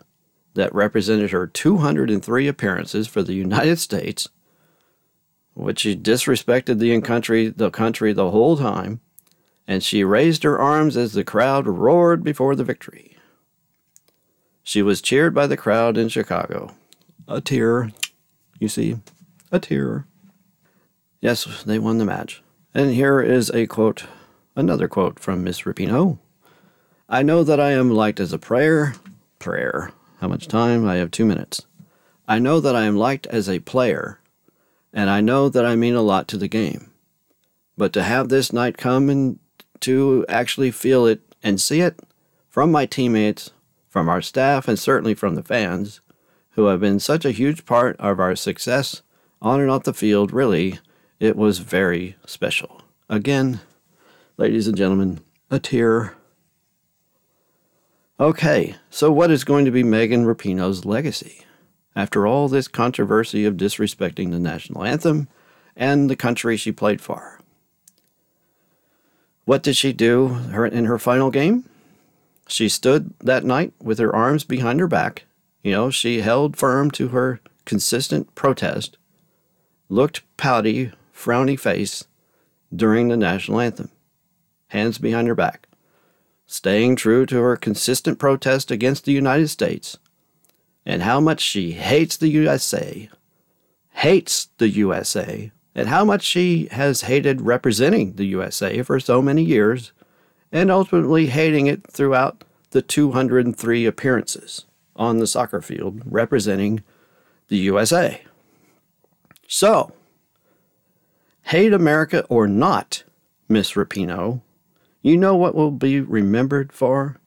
that 0.53 0.73
represented 0.73 1.31
her 1.31 1.47
203 1.47 2.47
appearances 2.47 3.07
for 3.07 3.23
the 3.23 3.33
United 3.33 3.77
States, 3.77 4.27
which 5.53 5.79
she 5.79 5.95
disrespected 5.95 6.79
the 6.79 6.99
country, 7.01 7.47
the 7.49 7.69
country 7.69 8.13
the 8.13 8.31
whole 8.31 8.57
time, 8.57 9.01
and 9.67 9.83
she 9.83 10.03
raised 10.03 10.43
her 10.43 10.59
arms 10.59 10.97
as 10.97 11.13
the 11.13 11.23
crowd 11.23 11.67
roared 11.67 12.23
before 12.23 12.55
the 12.55 12.63
victory. 12.63 13.17
She 14.63 14.81
was 14.81 15.01
cheered 15.01 15.33
by 15.33 15.47
the 15.47 15.57
crowd 15.57 15.97
in 15.97 16.09
Chicago. 16.09 16.75
A 17.27 17.41
tear, 17.41 17.91
you 18.59 18.67
see, 18.67 18.97
a 19.51 19.59
tear. 19.59 20.05
Yes, 21.19 21.63
they 21.63 21.79
won 21.79 21.97
the 21.97 22.05
match. 22.05 22.41
And 22.73 22.93
here 22.93 23.21
is 23.21 23.49
a 23.51 23.67
quote, 23.67 24.05
another 24.55 24.87
quote 24.87 25.19
from 25.19 25.43
Miss 25.43 25.61
Rapinoe. 25.61 26.19
I 27.09 27.23
know 27.23 27.43
that 27.43 27.59
I 27.59 27.71
am 27.71 27.91
liked 27.91 28.19
as 28.19 28.31
a 28.31 28.39
prayer, 28.39 28.95
prayer, 29.39 29.91
how 30.21 30.27
much 30.27 30.47
time? 30.47 30.87
I 30.87 30.95
have 30.97 31.11
two 31.11 31.25
minutes. 31.25 31.65
I 32.27 32.37
know 32.37 32.59
that 32.59 32.75
I 32.75 32.83
am 32.83 32.95
liked 32.95 33.25
as 33.27 33.49
a 33.49 33.59
player, 33.59 34.19
and 34.93 35.09
I 35.09 35.19
know 35.19 35.49
that 35.49 35.65
I 35.65 35.75
mean 35.75 35.95
a 35.95 36.01
lot 36.01 36.27
to 36.29 36.37
the 36.37 36.47
game. 36.47 36.91
But 37.75 37.91
to 37.93 38.03
have 38.03 38.29
this 38.29 38.53
night 38.53 38.77
come 38.77 39.09
and 39.09 39.39
to 39.81 40.25
actually 40.29 40.71
feel 40.71 41.05
it 41.05 41.21
and 41.43 41.59
see 41.59 41.81
it 41.81 41.99
from 42.49 42.71
my 42.71 42.85
teammates, 42.85 43.51
from 43.89 44.09
our 44.09 44.21
staff, 44.21 44.67
and 44.67 44.77
certainly 44.77 45.13
from 45.13 45.35
the 45.35 45.43
fans, 45.43 46.01
who 46.51 46.65
have 46.65 46.79
been 46.79 46.99
such 46.99 47.25
a 47.25 47.31
huge 47.31 47.65
part 47.65 47.95
of 47.99 48.19
our 48.19 48.35
success 48.35 49.01
on 49.41 49.59
and 49.59 49.69
off 49.69 49.83
the 49.83 49.93
field, 49.93 50.31
really, 50.31 50.79
it 51.19 51.35
was 51.35 51.59
very 51.59 52.15
special. 52.25 52.81
Again, 53.09 53.61
ladies 54.37 54.67
and 54.67 54.77
gentlemen, 54.77 55.21
a 55.49 55.59
tear 55.59 56.15
Okay, 58.21 58.75
so 58.91 59.11
what 59.11 59.31
is 59.31 59.43
going 59.43 59.65
to 59.65 59.71
be 59.71 59.81
Megan 59.81 60.25
Rapinoe's 60.25 60.85
legacy? 60.85 61.43
After 61.95 62.27
all 62.27 62.47
this 62.47 62.67
controversy 62.67 63.45
of 63.45 63.55
disrespecting 63.55 64.29
the 64.29 64.37
national 64.37 64.83
anthem 64.83 65.27
and 65.75 66.07
the 66.07 66.15
country 66.15 66.55
she 66.55 66.71
played 66.71 67.01
for. 67.01 67.40
What 69.45 69.63
did 69.63 69.75
she 69.75 69.93
do 69.93 70.27
her, 70.27 70.65
in 70.65 70.85
her 70.85 70.99
final 70.99 71.31
game? 71.31 71.65
She 72.47 72.69
stood 72.69 73.13
that 73.19 73.43
night 73.43 73.73
with 73.81 73.99
her 73.99 74.15
arms 74.15 74.43
behind 74.43 74.79
her 74.79 74.87
back. 74.87 75.23
You 75.63 75.71
know, 75.71 75.89
she 75.89 76.21
held 76.21 76.57
firm 76.57 76.91
to 76.91 77.09
her 77.09 77.39
consistent 77.65 78.33
protest, 78.35 78.97
looked 79.89 80.21
pouty, 80.37 80.91
frowny 81.13 81.59
face 81.59 82.05
during 82.75 83.07
the 83.07 83.17
national 83.17 83.59
anthem, 83.59 83.89
hands 84.69 84.97
behind 84.97 85.27
her 85.27 85.35
back 85.35 85.67
staying 86.51 86.97
true 86.97 87.25
to 87.25 87.41
her 87.41 87.55
consistent 87.55 88.19
protest 88.19 88.71
against 88.71 89.05
the 89.05 89.13
United 89.13 89.47
States 89.47 89.97
and 90.85 91.01
how 91.01 91.17
much 91.17 91.39
she 91.39 91.71
hates 91.71 92.17
the 92.17 92.27
USA, 92.27 93.09
hates 93.91 94.49
the 94.57 94.67
USA, 94.67 95.49
and 95.73 95.87
how 95.87 96.03
much 96.03 96.23
she 96.23 96.67
has 96.71 97.01
hated 97.01 97.41
representing 97.41 98.13
the 98.13 98.25
USA 98.25 98.81
for 98.81 98.99
so 98.99 99.21
many 99.21 99.43
years, 99.43 99.91
and 100.51 100.69
ultimately 100.69 101.27
hating 101.27 101.67
it 101.67 101.89
throughout 101.89 102.43
the 102.71 102.81
203 102.81 103.85
appearances 103.85 104.65
on 104.95 105.17
the 105.17 105.27
soccer 105.27 105.61
field 105.61 106.01
representing 106.05 106.83
the 107.47 107.57
USA. 107.57 108.21
So, 109.47 109.93
hate 111.43 111.73
America 111.73 112.25
or 112.29 112.47
not, 112.47 113.03
Miss 113.49 113.73
Rapinoe, 113.73 114.41
you 115.01 115.17
know 115.17 115.35
what 115.35 115.55
will 115.55 115.71
be 115.71 115.99
remembered 115.99 116.71
for? 116.71 117.17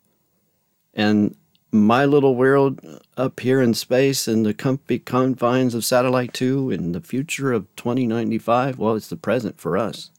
And 0.95 1.37
my 1.75 2.05
little 2.05 2.37
world 2.37 2.81
up 3.17 3.41
here 3.41 3.61
in 3.61 3.75
space 3.75 4.29
in 4.29 4.45
the 4.45 4.55
comfy 4.55 4.97
confines 4.97 5.75
of 5.75 5.85
Satellite 5.85 6.33
2 6.33 6.71
in 6.71 6.93
the 6.93 7.01
future 7.01 7.53
of 7.53 7.67
2095? 7.75 8.79
Well, 8.79 8.95
it's 8.95 9.09
the 9.09 9.17
present 9.17 9.61
for 9.61 9.77
us. 9.77 10.13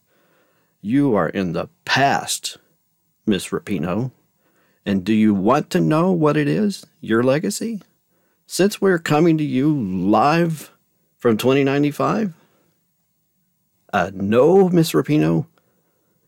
You 0.81 1.15
are 1.15 1.29
in 1.29 1.53
the 1.53 1.69
past, 1.85 2.57
Miss 3.25 3.47
Rapinoe. 3.49 4.11
And 4.85 5.05
do 5.05 5.13
you 5.13 5.33
want 5.33 5.69
to 5.69 5.79
know 5.79 6.11
what 6.11 6.35
it 6.35 6.49
is, 6.49 6.85
your 6.99 7.23
legacy? 7.23 7.81
Since 8.45 8.81
we're 8.81 8.99
coming 8.99 9.37
to 9.37 9.43
you 9.43 9.73
live 9.73 10.71
from 11.17 11.37
2095? 11.37 12.33
Uh, 13.93 14.11
no, 14.13 14.67
Miss 14.67 14.91
Rapinoe. 14.91 15.47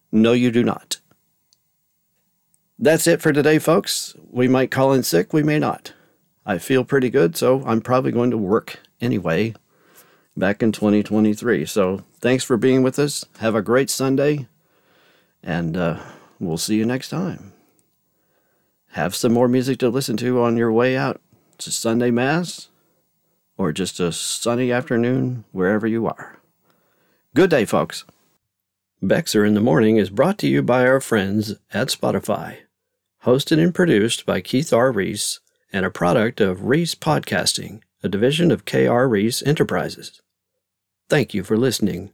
No, 0.09 0.31
you 0.31 0.51
do 0.51 0.63
not. 0.63 1.01
That's 2.79 3.07
it 3.07 3.23
for 3.23 3.33
today, 3.33 3.57
folks. 3.57 4.15
We 4.29 4.47
might 4.47 4.69
call 4.69 4.93
in 4.93 5.01
sick, 5.01 5.33
we 5.33 5.41
may 5.41 5.57
not. 5.57 5.93
I 6.45 6.59
feel 6.59 6.85
pretty 6.85 7.09
good, 7.09 7.35
so 7.35 7.63
I'm 7.65 7.81
probably 7.81 8.11
going 8.11 8.29
to 8.29 8.37
work 8.37 8.79
anyway 9.01 9.55
back 10.35 10.61
in 10.61 10.71
2023. 10.71 11.65
So 11.65 12.03
thanks 12.19 12.43
for 12.43 12.55
being 12.55 12.83
with 12.83 12.99
us. 12.99 13.25
Have 13.39 13.55
a 13.55 13.63
great 13.63 13.89
Sunday, 13.89 14.47
and 15.41 15.75
uh, 15.75 15.99
we'll 16.39 16.59
see 16.59 16.75
you 16.75 16.85
next 16.85 17.09
time. 17.09 17.51
Have 18.91 19.15
some 19.15 19.33
more 19.33 19.47
music 19.47 19.79
to 19.79 19.89
listen 19.89 20.15
to 20.17 20.41
on 20.43 20.55
your 20.55 20.71
way 20.71 20.95
out 20.95 21.19
to 21.57 21.71
Sunday 21.71 22.11
Mass 22.11 22.69
or 23.57 23.73
just 23.73 23.99
a 23.99 24.11
sunny 24.11 24.71
afternoon 24.71 25.45
wherever 25.51 25.87
you 25.87 26.05
are. 26.05 26.37
Good 27.33 27.49
day, 27.49 27.65
folks. 27.65 28.05
Bexer 29.01 29.47
in 29.47 29.55
the 29.55 29.61
Morning 29.61 29.97
is 29.97 30.11
brought 30.11 30.37
to 30.39 30.47
you 30.47 30.61
by 30.61 30.85
our 30.85 31.01
friends 31.01 31.55
at 31.73 31.87
Spotify 31.87 32.57
hosted 33.27 33.61
and 33.61 33.75
produced 33.75 34.25
by 34.25 34.39
Keith 34.39 34.71
R. 34.71 34.89
Reese, 34.89 35.41
and 35.73 35.85
a 35.85 35.91
product 35.91 36.39
of 36.39 36.63
Reese 36.63 36.95
Podcasting. 36.95 37.81
a 38.01 38.07
division 38.07 38.51
of 38.51 38.63
K.R. 38.63 39.05
Reese 39.09 39.43
Enterprises. 39.43 40.21
Thank 41.09 41.33
you 41.33 41.43
for 41.43 41.57
listening 41.57 42.11